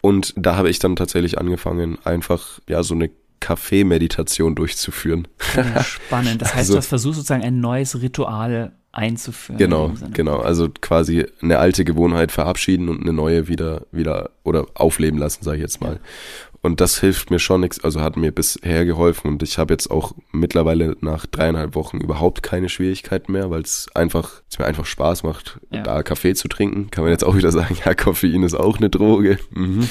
Und 0.00 0.34
da 0.36 0.56
habe 0.56 0.70
ich 0.70 0.78
dann 0.78 0.96
tatsächlich 0.96 1.38
angefangen, 1.38 1.98
einfach, 2.04 2.60
ja, 2.68 2.82
so 2.82 2.94
eine 2.94 3.10
Kaffeemeditation 3.40 4.54
durchzuführen. 4.54 5.28
Spannend. 5.82 6.40
Das 6.40 6.48
heißt, 6.54 6.58
also, 6.58 6.72
du 6.74 6.78
hast 6.78 6.86
versucht, 6.86 7.16
sozusagen 7.16 7.42
ein 7.42 7.60
neues 7.60 8.00
Ritual 8.00 8.72
einzuführen. 8.94 9.58
Genau, 9.58 9.92
genau. 10.12 10.38
Also 10.38 10.68
quasi 10.80 11.26
eine 11.42 11.58
alte 11.58 11.84
Gewohnheit 11.84 12.32
verabschieden 12.32 12.88
und 12.88 13.02
eine 13.02 13.12
neue 13.12 13.48
wieder, 13.48 13.82
wieder 13.92 14.30
oder 14.44 14.66
aufleben 14.74 15.18
lassen, 15.18 15.44
sage 15.44 15.58
ich 15.58 15.62
jetzt 15.62 15.80
mal. 15.80 16.00
Und 16.64 16.80
das 16.80 16.98
hilft 16.98 17.30
mir 17.30 17.38
schon 17.38 17.60
nichts, 17.60 17.84
also 17.84 18.00
hat 18.00 18.16
mir 18.16 18.32
bisher 18.32 18.86
geholfen 18.86 19.28
und 19.28 19.42
ich 19.42 19.58
habe 19.58 19.74
jetzt 19.74 19.90
auch 19.90 20.14
mittlerweile 20.32 20.96
nach 21.02 21.26
dreieinhalb 21.26 21.74
Wochen 21.74 21.98
überhaupt 21.98 22.42
keine 22.42 22.70
Schwierigkeiten 22.70 23.32
mehr, 23.32 23.50
weil 23.50 23.60
es 23.60 23.88
einfach, 23.94 24.40
es 24.48 24.58
mir 24.58 24.64
einfach 24.64 24.86
Spaß 24.86 25.24
macht, 25.24 25.60
ja. 25.70 25.82
da 25.82 26.02
Kaffee 26.02 26.34
zu 26.34 26.48
trinken. 26.48 26.90
Kann 26.90 27.04
man 27.04 27.10
jetzt 27.10 27.22
auch 27.22 27.36
wieder 27.36 27.52
sagen, 27.52 27.76
ja, 27.84 27.92
Koffein 27.92 28.42
ist 28.44 28.54
auch 28.54 28.78
eine 28.78 28.88
Droge. 28.88 29.38
Mhm. 29.50 29.86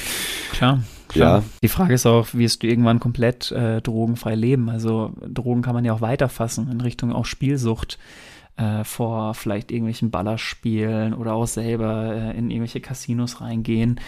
Klar. 0.52 0.82
Klar. 1.10 1.42
Ja. 1.42 1.44
Die 1.62 1.68
Frage 1.68 1.94
ist 1.94 2.08
auch, 2.08 2.34
wirst 2.34 2.64
du 2.64 2.68
irgendwann 2.68 3.00
komplett 3.00 3.52
äh, 3.52 3.80
drogenfrei 3.80 4.34
leben? 4.34 4.72
Also 4.72 5.14
Drogen 5.28 5.62
kann 5.62 5.76
man 5.76 5.86
ja 5.86 5.94
auch 5.94 6.02
weiterfassen 6.02 6.72
in 6.72 6.82
Richtung 6.82 7.14
auch 7.14 7.26
Spielsucht 7.26 8.00
äh, 8.58 8.84
vor 8.84 9.36
vielleicht 9.36 9.72
irgendwelchen 9.72 10.10
Ballerspielen 10.10 11.14
oder 11.14 11.34
auch 11.34 11.46
selber 11.46 12.16
äh, 12.16 12.36
in 12.36 12.50
irgendwelche 12.50 12.82
Casinos 12.82 13.42
reingehen. 13.42 14.00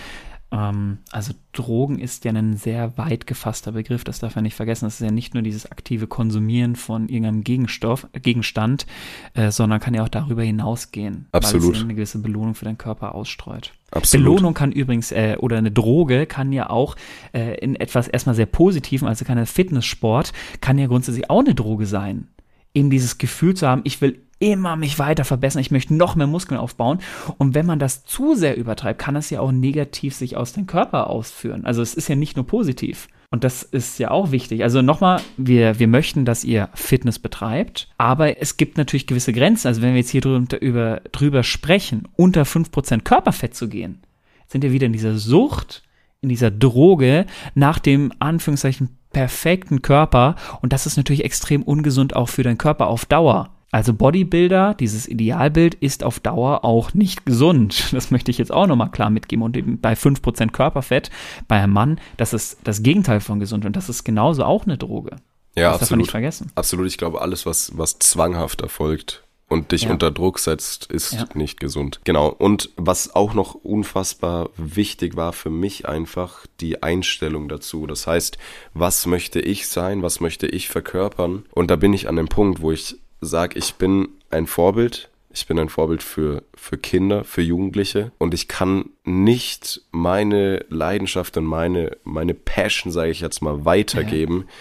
Ähm, 0.51 0.99
also 1.12 1.34
Drogen 1.53 1.99
ist 1.99 2.25
ja 2.25 2.31
ein 2.31 2.58
sehr 2.58 2.97
weit 2.97 3.27
gefasster 3.27 3.71
Begriff, 3.71 4.03
das 4.03 4.19
darf 4.19 4.36
man 4.36 4.43
nicht 4.43 4.55
vergessen. 4.55 4.86
Das 4.86 4.95
ist 4.95 5.05
ja 5.05 5.12
nicht 5.12 5.34
nur 5.34 5.43
dieses 5.43 5.71
aktive 5.71 6.08
Konsumieren 6.08 6.75
von 6.75 7.10
irgendeinem 7.10 7.43
Gegenstoff, 7.43 8.08
Gegenstand, 8.13 8.86
äh, 9.34 9.51
sondern 9.51 9.79
kann 9.79 9.93
ja 9.93 10.03
auch 10.03 10.10
darüber 10.10 10.43
hinausgehen, 10.43 11.27
Absolut. 11.31 11.67
weil 11.67 11.71
es 11.73 11.84
eine 11.84 11.95
gewisse 11.95 12.19
Belohnung 12.19 12.55
für 12.55 12.65
den 12.65 12.77
Körper 12.77 13.15
ausstreut. 13.15 13.73
Absolut. 13.91 14.25
Belohnung 14.25 14.53
kann 14.53 14.71
übrigens, 14.71 15.12
äh, 15.12 15.38
oder 15.39 15.58
eine 15.58 15.71
Droge 15.71 16.25
kann 16.25 16.51
ja 16.51 16.69
auch 16.69 16.95
äh, 17.34 17.58
in 17.60 17.75
etwas 17.75 18.08
erstmal 18.08 18.36
sehr 18.36 18.45
Positiven, 18.45 19.08
also 19.08 19.25
keine 19.25 19.45
Fitnesssport, 19.45 20.34
kann 20.62 20.77
ja 20.77 20.88
grundsätzlich 20.88 21.29
auch 21.29 21.39
eine 21.39 21.55
Droge 21.55 21.86
sein. 21.86 22.27
Eben 22.73 22.89
dieses 22.89 23.17
Gefühl 23.17 23.55
zu 23.55 23.67
haben, 23.67 23.81
ich 23.86 24.01
will 24.01 24.24
immer 24.45 24.75
mich 24.75 24.99
weiter 24.99 25.25
verbessern, 25.25 25.62
ich 25.62 25.71
möchte 25.71 25.95
noch 25.95 26.15
mehr 26.15 26.27
Muskeln 26.27 26.60
aufbauen. 26.60 26.99
Und 27.39 27.55
wenn 27.55 27.65
man 27.65 27.79
das 27.79 28.05
zu 28.05 28.36
sehr 28.36 28.58
übertreibt, 28.58 28.99
kann 28.99 29.15
es 29.15 29.31
ja 29.31 29.39
auch 29.39 29.51
negativ 29.51 30.13
sich 30.13 30.38
aus 30.38 30.53
dem 30.53 30.67
Körper 30.67 31.08
ausführen. 31.08 31.65
Also 31.65 31.81
es 31.81 31.95
ist 31.95 32.08
ja 32.08 32.15
nicht 32.15 32.36
nur 32.36 32.45
positiv. 32.45 33.08
Und 33.31 33.43
das 33.43 33.63
ist 33.63 33.97
ja 33.97 34.12
auch 34.12 34.29
wichtig. 34.29 34.62
Also 34.62 34.84
nochmal, 34.84 35.19
wir, 35.36 35.79
wir 35.79 35.88
möchten, 35.88 36.25
dass 36.25 36.43
ihr 36.43 36.69
Fitness 36.75 37.17
betreibt, 37.17 37.89
aber 37.97 38.39
es 38.39 38.55
gibt 38.58 38.77
natürlich 38.77 39.08
gewisse 39.08 39.34
Grenzen. 39.34 39.67
Also 39.67 39.81
wenn 39.81 39.93
wir 39.93 39.97
jetzt 39.97 40.12
hier 40.12 40.21
drüber, 40.21 40.62
über, 40.62 41.01
drüber 41.12 41.41
sprechen, 41.41 42.08
unter 42.15 42.43
5% 42.43 43.01
Körperfett 43.01 43.55
zu 43.55 43.67
gehen, 43.67 44.03
sind 44.47 44.62
wir 44.62 44.71
wieder 44.71 44.86
in 44.86 44.93
dieser 44.93 45.17
Sucht, 45.17 45.81
in 46.21 46.29
dieser 46.29 46.51
Droge 46.51 47.25
nach 47.55 47.79
dem 47.79 48.13
Anführungszeichen 48.19 48.89
perfekten 49.12 49.81
Körper. 49.81 50.36
Und 50.62 50.71
das 50.71 50.86
ist 50.86 50.97
natürlich 50.97 51.25
extrem 51.25 51.63
ungesund 51.63 52.15
auch 52.15 52.29
für 52.29 52.43
deinen 52.43 52.60
Körper 52.60 52.88
auf 52.88 53.05
Dauer. 53.05 53.54
Also 53.75 53.93
Bodybuilder, 53.93 54.73
dieses 54.73 55.05
Idealbild 55.05 55.75
ist 55.75 56.05
auf 56.05 56.21
Dauer 56.21 56.63
auch 56.63 56.93
nicht 56.93 57.25
gesund. 57.25 57.91
Das 57.91 58.09
möchte 58.09 58.31
ich 58.31 58.38
jetzt 58.38 58.53
auch 58.53 58.67
nochmal 58.67 58.89
klar 58.89 59.09
mitgeben. 59.09 59.43
Und 59.43 59.57
eben 59.57 59.81
bei 59.81 59.95
5% 59.95 60.51
Körperfett 60.51 61.09
bei 61.49 61.61
einem 61.61 61.73
Mann, 61.73 61.99
das 62.15 62.31
ist 62.31 62.59
das 62.63 62.83
Gegenteil 62.83 63.19
von 63.19 63.41
gesund. 63.41 63.65
Und 63.65 63.75
das 63.75 63.89
ist 63.89 64.05
genauso 64.05 64.45
auch 64.45 64.63
eine 64.63 64.77
Droge. 64.77 65.17
Ja, 65.57 65.73
das 65.73 65.73
absolut. 65.73 65.81
darf 65.81 65.89
man 65.89 65.99
nicht 65.99 66.11
vergessen. 66.11 66.51
Absolut. 66.55 66.88
Ich 66.88 66.97
glaube, 66.97 67.19
alles, 67.19 67.45
was, 67.45 67.77
was 67.77 67.99
zwanghaft 67.99 68.61
erfolgt 68.61 69.25
und 69.49 69.73
dich 69.73 69.83
ja. 69.83 69.91
unter 69.91 70.09
Druck 70.09 70.39
setzt, 70.39 70.85
ist 70.85 71.11
ja. 71.11 71.27
nicht 71.33 71.59
gesund. 71.59 71.99
Genau. 72.05 72.29
Und 72.29 72.69
was 72.77 73.13
auch 73.13 73.33
noch 73.33 73.55
unfassbar 73.55 74.51
wichtig 74.55 75.17
war 75.17 75.33
für 75.33 75.49
mich 75.49 75.85
einfach, 75.85 76.45
die 76.61 76.81
Einstellung 76.81 77.49
dazu. 77.49 77.88
Das 77.88 78.07
heißt, 78.07 78.38
was 78.73 79.05
möchte 79.05 79.41
ich 79.41 79.67
sein? 79.67 80.01
Was 80.01 80.21
möchte 80.21 80.47
ich 80.47 80.69
verkörpern? 80.69 81.43
Und 81.51 81.69
da 81.69 81.75
bin 81.75 81.91
ich 81.91 82.07
an 82.07 82.15
dem 82.15 82.29
Punkt, 82.29 82.61
wo 82.61 82.71
ich 82.71 82.99
sage, 83.25 83.57
ich 83.57 83.75
bin 83.75 84.09
ein 84.29 84.47
Vorbild. 84.47 85.09
Ich 85.31 85.47
bin 85.47 85.59
ein 85.59 85.67
Vorbild 85.67 86.01
für, 86.01 86.43
für 86.55 86.77
Kinder, 86.77 87.25
für 87.25 87.41
Jugendliche 87.41 88.13
und 88.19 88.33
ich 88.33 88.47
kann 88.47 88.91
nicht 89.03 89.81
meine 89.91 90.65
Leidenschaft 90.69 91.35
und 91.35 91.43
meine, 91.43 91.97
meine 92.05 92.33
Passion, 92.33 92.89
sage 92.89 93.11
ich 93.11 93.19
jetzt 93.19 93.41
mal, 93.41 93.65
weitergeben, 93.65 94.45
ja. 94.47 94.53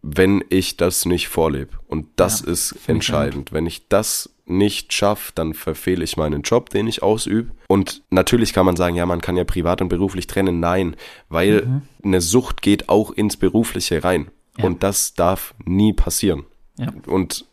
wenn 0.00 0.42
ich 0.48 0.78
das 0.78 1.04
nicht 1.04 1.28
vorlebe. 1.28 1.72
Und 1.86 2.06
das 2.16 2.46
ja, 2.46 2.50
ist 2.50 2.78
entscheidend. 2.86 3.50
Ich 3.50 3.52
wenn 3.52 3.66
ich 3.66 3.88
das 3.88 4.30
nicht 4.46 4.94
schaffe, 4.94 5.32
dann 5.34 5.52
verfehle 5.52 6.02
ich 6.02 6.16
meinen 6.16 6.40
Job, 6.42 6.70
den 6.70 6.86
ich 6.86 7.02
ausübe. 7.02 7.52
Und 7.68 8.02
natürlich 8.08 8.54
kann 8.54 8.66
man 8.66 8.76
sagen, 8.76 8.96
ja, 8.96 9.04
man 9.04 9.20
kann 9.20 9.36
ja 9.36 9.44
privat 9.44 9.82
und 9.82 9.88
beruflich 9.88 10.26
trennen. 10.26 10.60
Nein, 10.60 10.96
weil 11.28 11.66
mhm. 11.66 11.82
eine 12.02 12.22
Sucht 12.22 12.62
geht 12.62 12.88
auch 12.88 13.10
ins 13.10 13.36
Berufliche 13.36 14.02
rein. 14.02 14.30
Ja. 14.56 14.64
Und 14.64 14.82
das 14.82 15.12
darf 15.12 15.54
nie 15.64 15.92
passieren. 15.92 16.44
Ja. 16.78 16.92
Und 17.06 17.44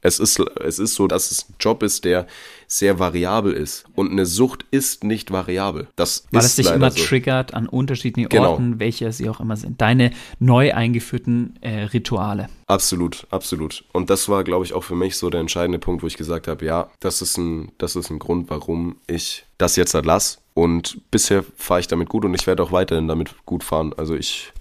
es 0.00 0.20
ist, 0.20 0.38
es 0.64 0.78
ist 0.78 0.94
so, 0.94 1.08
dass 1.08 1.30
es 1.30 1.48
ein 1.48 1.54
Job 1.58 1.82
ist, 1.82 2.04
der 2.04 2.26
sehr 2.68 2.98
variabel 2.98 3.52
ist. 3.52 3.84
Und 3.94 4.12
eine 4.12 4.26
Sucht 4.26 4.64
ist 4.70 5.02
nicht 5.02 5.32
variabel. 5.32 5.88
Das 5.96 6.26
Weil 6.30 6.44
es 6.44 6.56
dich 6.56 6.70
immer 6.70 6.90
so. 6.90 7.02
triggert 7.02 7.54
an 7.54 7.66
unterschiedlichen 7.68 8.28
genau. 8.28 8.52
Orten, 8.52 8.78
welche 8.78 9.10
sie 9.12 9.28
auch 9.28 9.40
immer 9.40 9.56
sind. 9.56 9.80
Deine 9.80 10.12
neu 10.38 10.72
eingeführten 10.72 11.56
äh, 11.62 11.84
Rituale. 11.84 12.48
Absolut, 12.66 13.26
absolut. 13.30 13.84
Und 13.92 14.10
das 14.10 14.28
war, 14.28 14.44
glaube 14.44 14.64
ich, 14.64 14.72
auch 14.72 14.84
für 14.84 14.94
mich 14.94 15.16
so 15.16 15.30
der 15.30 15.40
entscheidende 15.40 15.78
Punkt, 15.78 16.02
wo 16.02 16.06
ich 16.06 16.16
gesagt 16.16 16.46
habe, 16.46 16.64
ja, 16.64 16.90
das 17.00 17.22
ist 17.22 17.36
ein, 17.36 17.72
das 17.78 17.96
ist 17.96 18.10
ein 18.10 18.18
Grund, 18.18 18.50
warum 18.50 18.96
ich 19.06 19.46
das 19.56 19.74
jetzt 19.76 19.94
halt 19.94 20.06
lasse. 20.06 20.38
Und 20.54 21.00
bisher 21.10 21.44
fahre 21.56 21.80
ich 21.80 21.88
damit 21.88 22.08
gut 22.08 22.24
und 22.24 22.34
ich 22.34 22.46
werde 22.46 22.62
auch 22.62 22.72
weiterhin 22.72 23.08
damit 23.08 23.34
gut 23.46 23.64
fahren. 23.64 23.94
Also 23.96 24.14
ich 24.14 24.52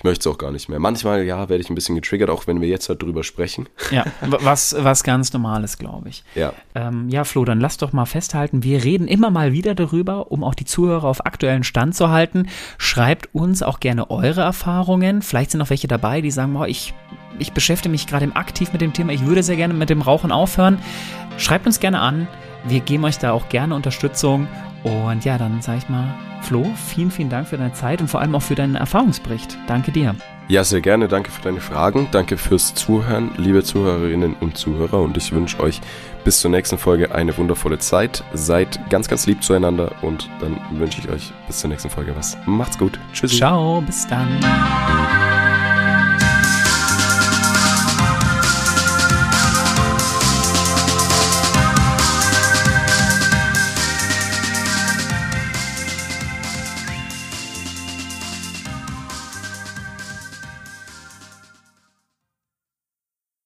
ich 0.00 0.04
möchte 0.04 0.26
es 0.26 0.34
auch 0.34 0.38
gar 0.38 0.50
nicht 0.50 0.70
mehr. 0.70 0.78
Manchmal, 0.78 1.24
ja, 1.24 1.50
werde 1.50 1.62
ich 1.62 1.68
ein 1.68 1.74
bisschen 1.74 1.94
getriggert, 1.94 2.30
auch 2.30 2.46
wenn 2.46 2.62
wir 2.62 2.68
jetzt 2.68 2.88
halt 2.88 3.02
drüber 3.02 3.22
sprechen. 3.22 3.68
Ja, 3.90 4.06
was, 4.22 4.74
was 4.78 5.04
ganz 5.04 5.34
Normales, 5.34 5.76
glaube 5.76 6.08
ich. 6.08 6.24
Ja. 6.34 6.54
Ähm, 6.74 7.10
ja, 7.10 7.24
Flo, 7.24 7.44
dann 7.44 7.60
lass 7.60 7.76
doch 7.76 7.92
mal 7.92 8.06
festhalten, 8.06 8.62
wir 8.62 8.82
reden 8.82 9.06
immer 9.06 9.30
mal 9.30 9.52
wieder 9.52 9.74
darüber, 9.74 10.32
um 10.32 10.42
auch 10.42 10.54
die 10.54 10.64
Zuhörer 10.64 11.04
auf 11.04 11.26
aktuellen 11.26 11.64
Stand 11.64 11.94
zu 11.94 12.08
halten. 12.08 12.48
Schreibt 12.78 13.34
uns 13.34 13.62
auch 13.62 13.78
gerne 13.78 14.10
eure 14.10 14.40
Erfahrungen. 14.40 15.20
Vielleicht 15.20 15.50
sind 15.50 15.60
auch 15.60 15.68
welche 15.68 15.86
dabei, 15.86 16.22
die 16.22 16.30
sagen, 16.30 16.56
oh, 16.56 16.64
ich, 16.64 16.94
ich 17.38 17.52
beschäftige 17.52 17.90
mich 17.90 18.06
gerade 18.06 18.34
aktiv 18.34 18.72
mit 18.72 18.80
dem 18.80 18.94
Thema, 18.94 19.12
ich 19.12 19.26
würde 19.26 19.42
sehr 19.42 19.56
gerne 19.56 19.74
mit 19.74 19.90
dem 19.90 20.00
Rauchen 20.00 20.32
aufhören. 20.32 20.78
Schreibt 21.36 21.66
uns 21.66 21.78
gerne 21.78 22.00
an. 22.00 22.26
Wir 22.64 22.80
geben 22.80 23.04
euch 23.04 23.18
da 23.18 23.32
auch 23.32 23.50
gerne 23.50 23.74
Unterstützung 23.74 24.48
und 24.82 25.26
ja, 25.26 25.36
dann 25.36 25.60
sage 25.60 25.76
ich 25.76 25.90
mal, 25.90 26.14
Flo, 26.42 26.66
vielen, 26.74 27.10
vielen 27.10 27.30
Dank 27.30 27.48
für 27.48 27.56
deine 27.56 27.72
Zeit 27.72 28.00
und 28.00 28.08
vor 28.08 28.20
allem 28.20 28.34
auch 28.34 28.42
für 28.42 28.54
deinen 28.54 28.74
Erfahrungsbericht. 28.74 29.58
Danke 29.66 29.92
dir. 29.92 30.14
Ja, 30.50 30.64
sehr 30.64 30.80
gerne. 30.80 31.06
Danke 31.06 31.30
für 31.30 31.42
deine 31.42 31.60
Fragen. 31.60 32.08
Danke 32.10 32.36
fürs 32.36 32.74
Zuhören, 32.74 33.30
liebe 33.36 33.62
Zuhörerinnen 33.62 34.34
und 34.34 34.58
Zuhörer. 34.58 35.00
Und 35.00 35.16
ich 35.16 35.30
wünsche 35.30 35.60
euch 35.60 35.80
bis 36.24 36.40
zur 36.40 36.50
nächsten 36.50 36.76
Folge 36.76 37.14
eine 37.14 37.36
wundervolle 37.38 37.78
Zeit. 37.78 38.24
Seid 38.34 38.80
ganz, 38.90 39.06
ganz 39.06 39.26
lieb 39.26 39.44
zueinander 39.44 39.92
und 40.02 40.28
dann 40.40 40.58
wünsche 40.72 41.00
ich 41.00 41.08
euch 41.08 41.32
bis 41.46 41.60
zur 41.60 41.70
nächsten 41.70 41.88
Folge 41.88 42.16
was. 42.16 42.36
Macht's 42.46 42.78
gut. 42.78 42.98
Tschüss. 43.12 43.36
Ciao, 43.36 43.80
bis 43.80 44.08
dann. 44.08 44.28